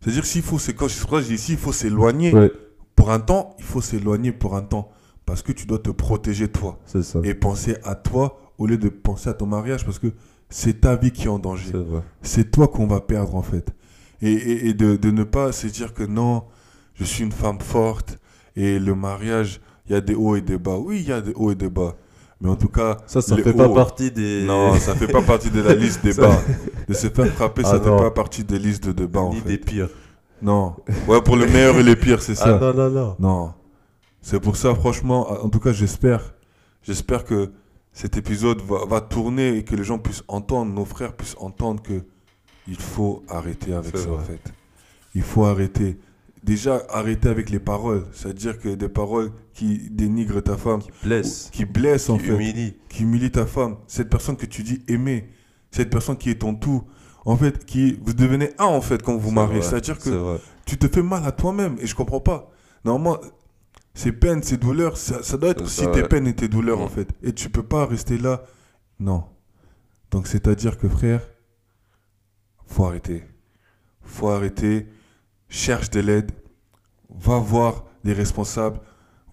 c'est-à-dire 0.01 0.25
s'il 0.25 0.41
faut, 0.41 0.59
c'est 0.59 0.73
quand 0.73 0.87
je 0.87 1.27
dis 1.27 1.37
s'il 1.37 1.57
faut 1.57 1.71
s'éloigner 1.71 2.33
Ouais, 2.33 2.51
pour 2.95 3.11
un 3.11 3.19
temps, 3.19 3.55
il 3.59 3.63
faut 3.65 3.81
s'éloigner 3.81 4.31
pour 4.31 4.55
un 4.55 4.61
temps 4.61 4.89
parce 5.25 5.41
que 5.41 5.51
tu 5.51 5.65
dois 5.65 5.79
te 5.79 5.89
protéger 5.89 6.47
toi 6.49 6.79
ça. 6.85 7.19
et 7.23 7.33
penser 7.33 7.77
à 7.83 7.95
toi 7.95 8.39
au 8.57 8.67
lieu 8.67 8.77
de 8.77 8.89
penser 8.89 9.29
à 9.29 9.33
ton 9.33 9.47
mariage 9.47 9.83
parce 9.85 9.99
que 9.99 10.07
c'est 10.49 10.81
ta 10.81 10.95
vie 10.95 11.11
qui 11.11 11.23
est 11.25 11.29
en 11.29 11.39
danger. 11.39 11.71
C'est 12.21 12.51
toi 12.51 12.67
qu'on 12.67 12.87
va 12.87 13.01
perdre 13.01 13.35
en 13.35 13.41
fait. 13.41 13.69
Et, 14.21 14.31
et- 14.31 14.67
et 14.69 14.73
de, 14.73 14.95
de 14.95 15.11
ne 15.11 15.23
pas 15.23 15.51
se 15.51 15.67
dire 15.67 15.93
que 15.93 16.03
non, 16.03 16.43
je 16.93 17.03
suis 17.03 17.23
une 17.23 17.31
femme 17.31 17.59
forte 17.59 18.19
et 18.55 18.79
le 18.79 18.95
mariage, 18.95 19.59
il 19.87 19.93
y 19.93 19.95
a 19.95 20.01
des 20.01 20.15
hauts 20.15 20.35
et 20.35 20.41
des 20.41 20.57
bas. 20.57 20.77
Oui, 20.77 20.99
il 21.01 21.07
y 21.07 21.11
a 21.11 21.21
des 21.21 21.33
hauts 21.35 21.51
et 21.51 21.55
des 21.55 21.69
bas. 21.69 21.95
Mais 22.41 22.49
en 22.49 22.55
tout 22.55 22.67
cas, 22.67 22.97
Ça, 23.07 23.21
ça 23.21 23.35
les 23.35 23.43
fait 23.43 23.53
pas 23.53 23.69
partie 23.69 24.11
des. 24.11 24.43
Non, 24.45 24.75
ça 24.77 24.93
fait 24.95 25.07
pas 25.07 25.21
partie 25.21 25.49
de 25.49 25.61
la 25.61 25.73
liste 25.83 26.03
des 26.03 26.13
Ça- 26.13 26.21
bas. 26.23 26.41
De 26.87 26.93
se 26.93 27.07
faire 27.07 27.27
frapper, 27.33 27.61
Ah 27.65 27.71
ça 27.71 27.79
fait 27.79 27.89
non. 27.89 27.97
pas 27.97 28.11
partie 28.11 28.43
des 28.43 28.59
listes 28.59 28.89
de 28.89 29.05
bas 29.05 29.21
en 29.21 29.33
ni 29.33 29.39
fait. 29.39 29.49
des 29.49 29.57
pires. 29.57 29.89
Non. 30.41 30.75
Ouais, 31.07 31.21
pour 31.21 31.37
le 31.37 31.47
meilleur 31.47 31.77
et 31.77 31.83
le 31.83 31.95
pire, 31.95 32.21
c'est 32.21 32.35
ça. 32.35 32.57
Ah 32.57 32.59
non, 32.59 32.73
non, 32.73 32.89
non. 32.89 33.15
Non. 33.19 33.53
C'est 34.21 34.39
pour 34.39 34.57
ça, 34.57 34.75
franchement, 34.75 35.31
en 35.43 35.49
tout 35.49 35.59
cas, 35.59 35.71
j'espère, 35.71 36.33
j'espère 36.83 37.23
que 37.23 37.51
cet 37.93 38.17
épisode 38.17 38.61
va, 38.61 38.85
va 38.85 38.99
tourner 39.01 39.57
et 39.57 39.63
que 39.63 39.75
les 39.75 39.83
gens 39.83 39.97
puissent 39.97 40.23
entendre, 40.27 40.73
nos 40.73 40.83
frères 40.85 41.13
puissent 41.13 41.37
entendre 41.39 41.81
que 41.81 42.03
il 42.67 42.79
faut 42.79 43.23
arrêter 43.29 43.73
avec 43.73 43.95
ça, 43.95 44.07
vrai. 44.09 44.17
en 44.17 44.23
fait. 44.23 44.41
Il 45.13 45.21
faut 45.21 45.45
arrêter. 45.45 45.97
Déjà, 46.45 46.83
arrêter 46.89 47.27
avec 47.27 47.49
les 47.49 47.59
paroles. 47.59 48.05
C'est-à-dire 48.11 48.59
que 48.59 48.69
des 48.69 48.87
paroles 48.87 49.31
qui 49.53 49.89
dénigrent 49.89 50.43
ta 50.43 50.55
femme, 50.57 50.81
Blesse. 51.03 51.49
qui 51.51 51.65
blessent, 51.65 52.09
en 52.11 52.17
Qui 52.19 52.25
fait, 52.25 52.33
humilie. 52.35 52.77
qui 52.87 53.01
humilient 53.03 53.31
ta 53.31 53.47
femme. 53.47 53.77
Cette 53.87 54.09
personne 54.11 54.37
que 54.37 54.45
tu 54.45 54.61
dis 54.61 54.83
aimer, 54.87 55.27
cette 55.71 55.89
personne 55.89 56.17
qui 56.17 56.29
est 56.29 56.35
ton 56.41 56.53
tout. 56.53 56.83
En 57.25 57.35
fait, 57.35 57.65
qui 57.65 57.97
vous 58.03 58.13
devenez 58.13 58.51
un, 58.59 58.65
en 58.65 58.81
fait, 58.81 59.01
quand 59.01 59.17
vous 59.17 59.31
mariez. 59.31 59.63
C'est-à-dire 59.63 59.97
que 59.97 60.37
tu 60.67 60.77
te 60.77 60.87
fais 60.87 61.01
mal 61.01 61.25
à 61.25 61.31
toi-même 61.31 61.77
et 61.81 61.87
je 61.87 61.95
comprends 61.95 62.19
pas. 62.21 62.51
Normalement, 62.83 63.17
ces 63.95 64.11
peines, 64.11 64.43
ces 64.43 64.57
douleurs, 64.57 64.97
ça, 64.97 65.23
ça 65.23 65.37
doit 65.37 65.49
être 65.49 65.63
aussi 65.63 65.81
tes 65.81 66.01
ouais. 66.03 66.07
peines 66.07 66.27
et 66.27 66.35
tes 66.35 66.47
douleurs 66.47 66.77
Mm. 66.77 66.83
en 66.83 66.87
fait. 66.89 67.09
Et 67.23 67.33
tu 67.33 67.49
peux 67.49 67.63
pas 67.63 67.87
rester 67.87 68.19
là. 68.19 68.43
Non. 68.99 69.23
Donc 70.11 70.27
c'est-à-dire 70.27 70.77
que 70.77 70.87
frère, 70.87 71.21
faut 72.67 72.85
arrêter. 72.85 73.23
Faut 74.03 74.29
arrêter. 74.29 74.87
Cherche 75.49 75.89
de 75.89 75.99
l'aide. 75.99 76.31
Va 77.09 77.37
voir 77.37 77.85
les 78.03 78.13
responsables. 78.13 78.79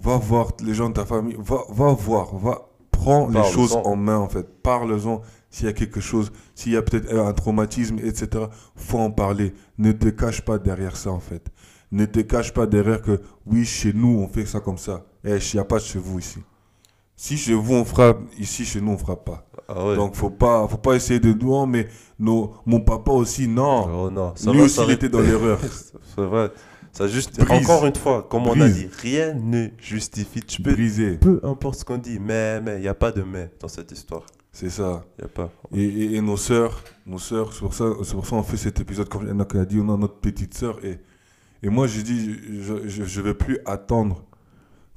Va 0.00 0.16
voir 0.16 0.52
les 0.64 0.74
gens 0.74 0.88
de 0.88 0.94
ta 0.94 1.04
famille. 1.04 1.36
Va, 1.38 1.62
va 1.68 1.92
voir. 1.92 2.36
Va 2.36 2.68
prends 3.02 3.28
les 3.28 3.42
choses 3.52 3.76
en 3.84 3.96
main 3.96 4.18
en 4.18 4.28
fait. 4.28 4.46
Parle-en 4.62 5.22
s'il 5.50 5.66
y 5.66 5.68
a 5.68 5.72
quelque 5.72 6.00
chose, 6.00 6.32
s'il 6.54 6.72
y 6.72 6.76
a 6.76 6.82
peut-être 6.82 7.12
un 7.14 7.32
traumatisme, 7.32 7.98
etc. 7.98 8.46
Faut 8.76 8.98
en 8.98 9.10
parler. 9.10 9.54
Ne 9.78 9.92
te 9.92 10.08
cache 10.08 10.42
pas 10.42 10.58
derrière 10.58 10.96
ça 10.96 11.10
en 11.10 11.20
fait. 11.20 11.50
Ne 11.90 12.06
te 12.06 12.20
cache 12.20 12.54
pas 12.54 12.66
derrière 12.66 13.02
que 13.02 13.20
oui, 13.44 13.64
chez 13.64 13.92
nous, 13.92 14.18
on 14.20 14.28
fait 14.28 14.46
ça 14.46 14.60
comme 14.60 14.78
ça. 14.78 15.04
Eh, 15.24 15.36
il 15.36 15.56
n'y 15.56 15.60
a 15.60 15.64
pas 15.64 15.76
de 15.76 15.82
chez 15.82 15.98
vous 15.98 16.18
ici. 16.18 16.38
Si 17.16 17.36
chez 17.36 17.54
vous, 17.54 17.74
on 17.74 17.84
frappe, 17.84 18.20
ici, 18.38 18.64
chez 18.64 18.80
nous, 18.80 18.92
on 18.92 18.98
frappe 18.98 19.24
pas. 19.24 19.46
Ah 19.68 19.86
ouais. 19.86 19.96
Donc, 19.96 20.14
faut 20.14 20.30
pas, 20.30 20.66
faut 20.68 20.76
pas 20.78 20.96
essayer 20.96 21.20
de 21.20 21.32
nous, 21.32 21.66
mais 21.66 21.86
nos, 22.18 22.54
mon 22.66 22.80
papa 22.80 23.12
aussi, 23.12 23.46
non. 23.46 24.06
Oh 24.06 24.10
non. 24.10 24.32
Ça 24.34 24.50
Lui 24.50 24.58
va 24.58 24.64
aussi, 24.64 24.80
il 24.84 24.90
était 24.90 25.08
dans 25.08 25.20
l'erreur. 25.20 25.58
C'est 26.16 26.22
vrai. 26.22 26.50
Ça 26.92 27.06
juste. 27.08 27.38
Brise. 27.40 27.64
Encore 27.70 27.86
une 27.86 27.94
fois, 27.94 28.26
comme 28.28 28.46
on 28.46 28.60
a 28.60 28.68
dit, 28.68 28.88
rien 29.00 29.34
ne 29.34 29.68
justifie. 29.78 30.42
Tu 30.42 30.60
peux. 30.60 30.72
Brisé. 30.72 31.16
Peu 31.18 31.40
importe 31.42 31.76
ce 31.78 31.84
qu'on 31.84 31.96
dit, 31.98 32.18
mais 32.20 32.60
mais 32.60 32.76
il 32.76 32.80
n'y 32.82 32.88
a 32.88 32.94
pas 32.94 33.12
de 33.12 33.22
mais 33.22 33.50
dans 33.60 33.68
cette 33.68 33.92
histoire. 33.92 34.24
C'est 34.52 34.68
ça. 34.68 35.04
N'y 35.18 35.24
a 35.24 35.28
pas. 35.28 35.50
Et, 35.74 35.82
et- 35.84 36.14
et 36.16 36.20
nos 36.20 36.36
sœurs, 36.36 36.82
nos 37.06 37.18
sœurs, 37.18 37.54
c'est 37.54 37.60
pour 37.60 37.72
ça, 37.72 37.86
c'est 38.04 38.12
pour 38.12 38.26
ça 38.26 38.36
qu'on 38.36 38.42
fait 38.42 38.58
cet 38.58 38.78
épisode, 38.80 39.08
comme 39.08 39.26
Enoch 39.26 39.54
a 39.54 39.64
dit, 39.64 39.78
on 39.80 39.88
a 39.94 39.96
notre 39.96 40.16
petite 40.18 40.52
sœur. 40.52 40.84
Et, 40.84 40.98
et 41.62 41.70
moi, 41.70 41.86
j'ai 41.86 42.02
dit, 42.02 42.34
je, 42.60 42.86
je, 42.86 43.04
je 43.04 43.20
vais 43.22 43.32
plus 43.32 43.58
attendre 43.64 44.22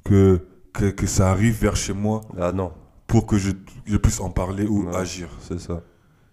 que, 0.04 0.40
que, 0.76 0.86
que 0.90 1.06
ça 1.06 1.30
arrive 1.30 1.58
vers 1.60 1.76
chez 1.76 1.92
moi 1.92 2.20
Ah 2.38 2.52
non. 2.52 2.72
pour 3.06 3.26
que 3.26 3.36
je, 3.38 3.50
je 3.84 3.96
puisse 3.96 4.20
en 4.20 4.30
parler 4.30 4.66
ou 4.66 4.88
agir. 4.94 5.28
C'est 5.40 5.58
ça. 5.60 5.82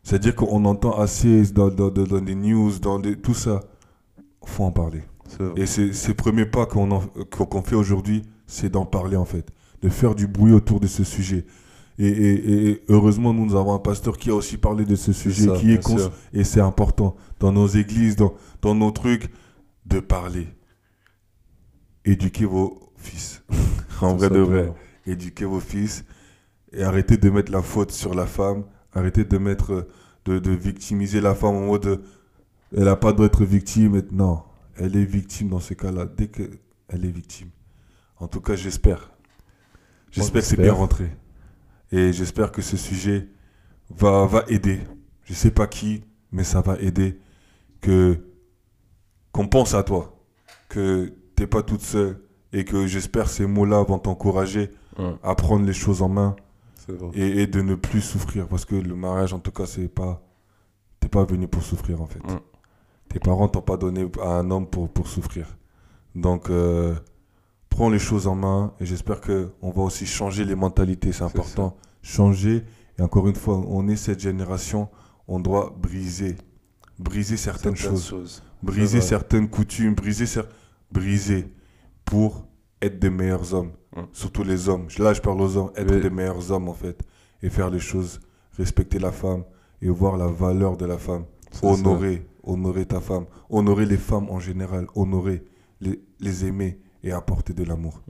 C'est-à-dire 0.03 0.35
qu'on 0.35 0.65
entend 0.65 0.97
assez 0.99 1.43
dans, 1.53 1.69
dans, 1.69 1.89
dans, 1.89 2.03
dans 2.03 2.19
des 2.21 2.35
news, 2.35 2.77
dans 2.79 2.99
des, 2.99 3.15
tout 3.15 3.33
ça. 3.33 3.61
faut 4.45 4.63
en 4.65 4.71
parler. 4.71 5.03
Et 5.55 5.65
c'est 5.65 5.93
ces 5.93 6.13
premiers 6.13 6.45
pas 6.45 6.65
qu'on 6.67 7.61
fait 7.63 7.75
aujourd'hui, 7.75 8.21
c'est 8.45 8.69
d'en 8.69 8.85
parler 8.85 9.15
en 9.17 9.25
fait, 9.25 9.47
de 9.81 9.89
faire 9.89 10.13
du 10.15 10.27
bruit 10.27 10.51
autour 10.53 10.79
de 10.79 10.87
ce 10.87 11.03
sujet. 11.03 11.45
Et, 11.97 12.07
et- 12.07 12.69
et 12.69 12.83
heureusement, 12.89 13.33
nous, 13.33 13.45
nous 13.45 13.55
avons 13.55 13.73
un 13.73 13.79
pasteur 13.79 14.17
qui 14.17 14.29
a 14.29 14.35
aussi 14.35 14.57
parlé 14.57 14.83
de 14.83 14.95
ce 14.95 15.13
sujet, 15.13 15.45
ça, 15.47 15.53
qui 15.57 15.71
est 15.73 15.81
cons- 15.83 16.11
et 16.33 16.43
c'est 16.43 16.59
important 16.61 17.15
dans 17.39 17.51
nos 17.51 17.67
églises, 17.67 18.15
dans, 18.15 18.33
dans 18.61 18.75
nos 18.75 18.91
trucs, 18.91 19.29
de 19.85 19.99
parler. 19.99 20.47
Éduquez 22.05 22.45
vos 22.45 22.82
fils. 23.03 23.43
en 24.01 24.15
vrai 24.15 24.29
de 24.29 24.39
vrai 24.39 24.73
éduquez 25.05 25.45
vos 25.45 25.59
fils 25.59 26.05
et 26.71 26.83
arrêtez 26.83 27.17
de 27.17 27.29
mettre 27.29 27.51
la 27.51 27.61
faute 27.61 27.91
sur 27.91 28.13
la 28.15 28.25
femme. 28.25 28.63
Arrêtez 28.93 29.25
de 29.25 29.37
mettre, 29.37 29.87
de, 30.25 30.39
de 30.39 30.51
victimiser 30.51 31.19
la 31.21 31.35
femme 31.35 31.55
en 31.55 31.65
mode, 31.67 32.01
elle 32.75 32.85
n'a 32.85 32.95
pas 32.95 33.11
droit 33.11 33.25
d'être 33.27 33.43
victime. 33.43 33.95
Et- 33.95 34.05
Non, 34.11 34.43
elle 34.77 34.95
est 34.95 35.03
victime 35.05 35.49
dans 35.49 35.59
ce 35.59 35.73
cas-là, 35.73 36.05
dès 36.05 36.27
qu'elle 36.27 36.49
est 37.05 37.11
victime. 37.11 37.49
En 38.17 38.27
tout 38.27 38.39
cas, 38.41 38.55
j'espère. 38.55 39.11
J'espère 40.11 40.41
que 40.41 40.47
c'est 40.47 40.55
bien 40.57 40.73
rentré. 40.73 41.09
Et 41.91 42.13
j'espère 42.13 42.51
que 42.51 42.61
ce 42.61 42.77
sujet 42.77 43.27
va, 43.89 44.25
va 44.25 44.45
aider. 44.47 44.79
Je 45.25 45.33
sais 45.33 45.51
pas 45.51 45.67
qui, 45.67 46.03
mais 46.31 46.43
ça 46.43 46.61
va 46.61 46.79
aider. 46.79 47.19
Que, 47.81 48.17
qu'on 49.31 49.47
pense 49.47 49.73
à 49.73 49.83
toi. 49.83 50.23
Que 50.69 51.13
t'es 51.35 51.47
pas 51.47 51.63
toute 51.63 51.81
seule. 51.81 52.19
Et 52.53 52.65
que 52.65 52.85
j'espère 52.87 53.29
ces 53.29 53.45
mots-là 53.47 53.83
vont 53.83 53.97
t'encourager 53.99 54.71
à 55.23 55.33
prendre 55.35 55.65
les 55.65 55.73
choses 55.73 56.01
en 56.03 56.09
main 56.09 56.35
et, 57.15 57.41
et 57.41 57.47
de 57.47 57.61
ne 57.61 57.73
plus 57.75 58.01
souffrir. 58.01 58.47
Parce 58.47 58.63
que 58.65 58.75
le 58.75 58.95
mariage, 58.95 59.33
en 59.33 59.39
tout 59.39 59.51
cas, 59.51 59.65
c'est 59.65 59.87
pas. 59.87 60.21
T'es 60.99 61.09
pas 61.09 61.25
venu 61.25 61.47
pour 61.47 61.63
souffrir, 61.63 62.01
en 62.01 62.05
fait. 62.05 62.21
Tes 63.09 63.19
parents 63.19 63.47
t'ont 63.47 63.61
pas 63.61 63.77
donné 63.77 64.07
à 64.21 64.29
un 64.37 64.49
homme 64.51 64.67
pour, 64.67 64.87
pour 64.89 65.07
souffrir. 65.07 65.47
Donc, 66.15 66.49
euh, 66.49 66.93
prends 67.69 67.89
les 67.89 67.99
choses 67.99 68.27
en 68.27 68.35
main 68.35 68.73
et 68.79 68.85
j'espère 68.85 69.19
qu'on 69.19 69.71
va 69.71 69.81
aussi 69.81 70.05
changer 70.05 70.45
les 70.45 70.55
mentalités. 70.55 71.11
C'est 71.11 71.23
important. 71.23 71.75
Changer. 72.03 72.63
Et 72.99 73.01
encore 73.01 73.27
une 73.27 73.35
fois, 73.35 73.57
on 73.67 73.87
est 73.87 73.95
cette 73.95 74.19
génération, 74.19 74.89
on 75.27 75.39
doit 75.39 75.75
briser. 75.77 76.35
Briser 76.99 77.37
certaines, 77.37 77.75
choses. 77.75 78.43
Briser 78.61 78.99
vrai. 78.99 79.07
certaines 79.07 79.49
coutumes. 79.49 79.95
Briser, 79.95 80.25
cer- 80.25 80.45
briser 80.91 81.51
pour 82.05 82.45
être 82.81 82.99
des 82.99 83.09
meilleurs 83.09 83.53
hommes. 83.53 83.71
Mm. 83.95 84.01
Surtout 84.11 84.43
les 84.43 84.67
hommes. 84.69 84.87
Là, 84.99 85.13
je 85.13 85.21
parle 85.21 85.41
aux 85.41 85.57
hommes. 85.57 85.71
Être 85.75 85.93
Oui. 85.95 86.01
des 86.01 86.09
meilleurs 86.09 86.51
hommes, 86.51 86.67
en 86.69 86.73
fait. 86.73 87.01
Et 87.41 87.49
faire 87.49 87.69
les 87.69 87.79
choses. 87.79 88.19
Respecter 88.57 88.99
la 88.99 89.11
femme. 89.11 89.43
Et 89.81 89.89
voir 89.89 90.17
la 90.17 90.27
valeur 90.27 90.77
de 90.77 90.85
la 90.85 90.97
femme. 90.97 91.25
Honorer. 91.61 92.25
Honorer 92.43 92.85
ta 92.85 92.99
femme. 92.99 93.25
Honorer 93.49 93.85
les 93.85 93.97
femmes 93.97 94.29
en 94.29 94.39
général. 94.39 94.87
Honorer. 94.95 95.43
Les, 95.81 96.01
les 96.19 96.45
aimer. 96.45 96.79
Et 97.03 97.11
apporter 97.11 97.53
de 97.53 97.63
l'amour. 97.63 98.01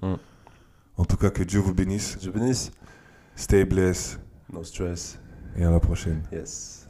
En 0.97 1.05
tout 1.05 1.17
cas, 1.17 1.31
que 1.31 1.43
Dieu 1.43 1.59
vous 1.59 1.73
bénisse. 1.73 2.17
Je 2.21 2.29
bénisse. 2.29 2.71
Stay 3.35 3.65
blessed. 3.65 4.19
No 4.51 4.63
stress. 4.63 5.19
Et 5.57 5.63
à 5.63 5.71
la 5.71 5.79
prochaine. 5.79 6.21
Yes. 6.31 6.82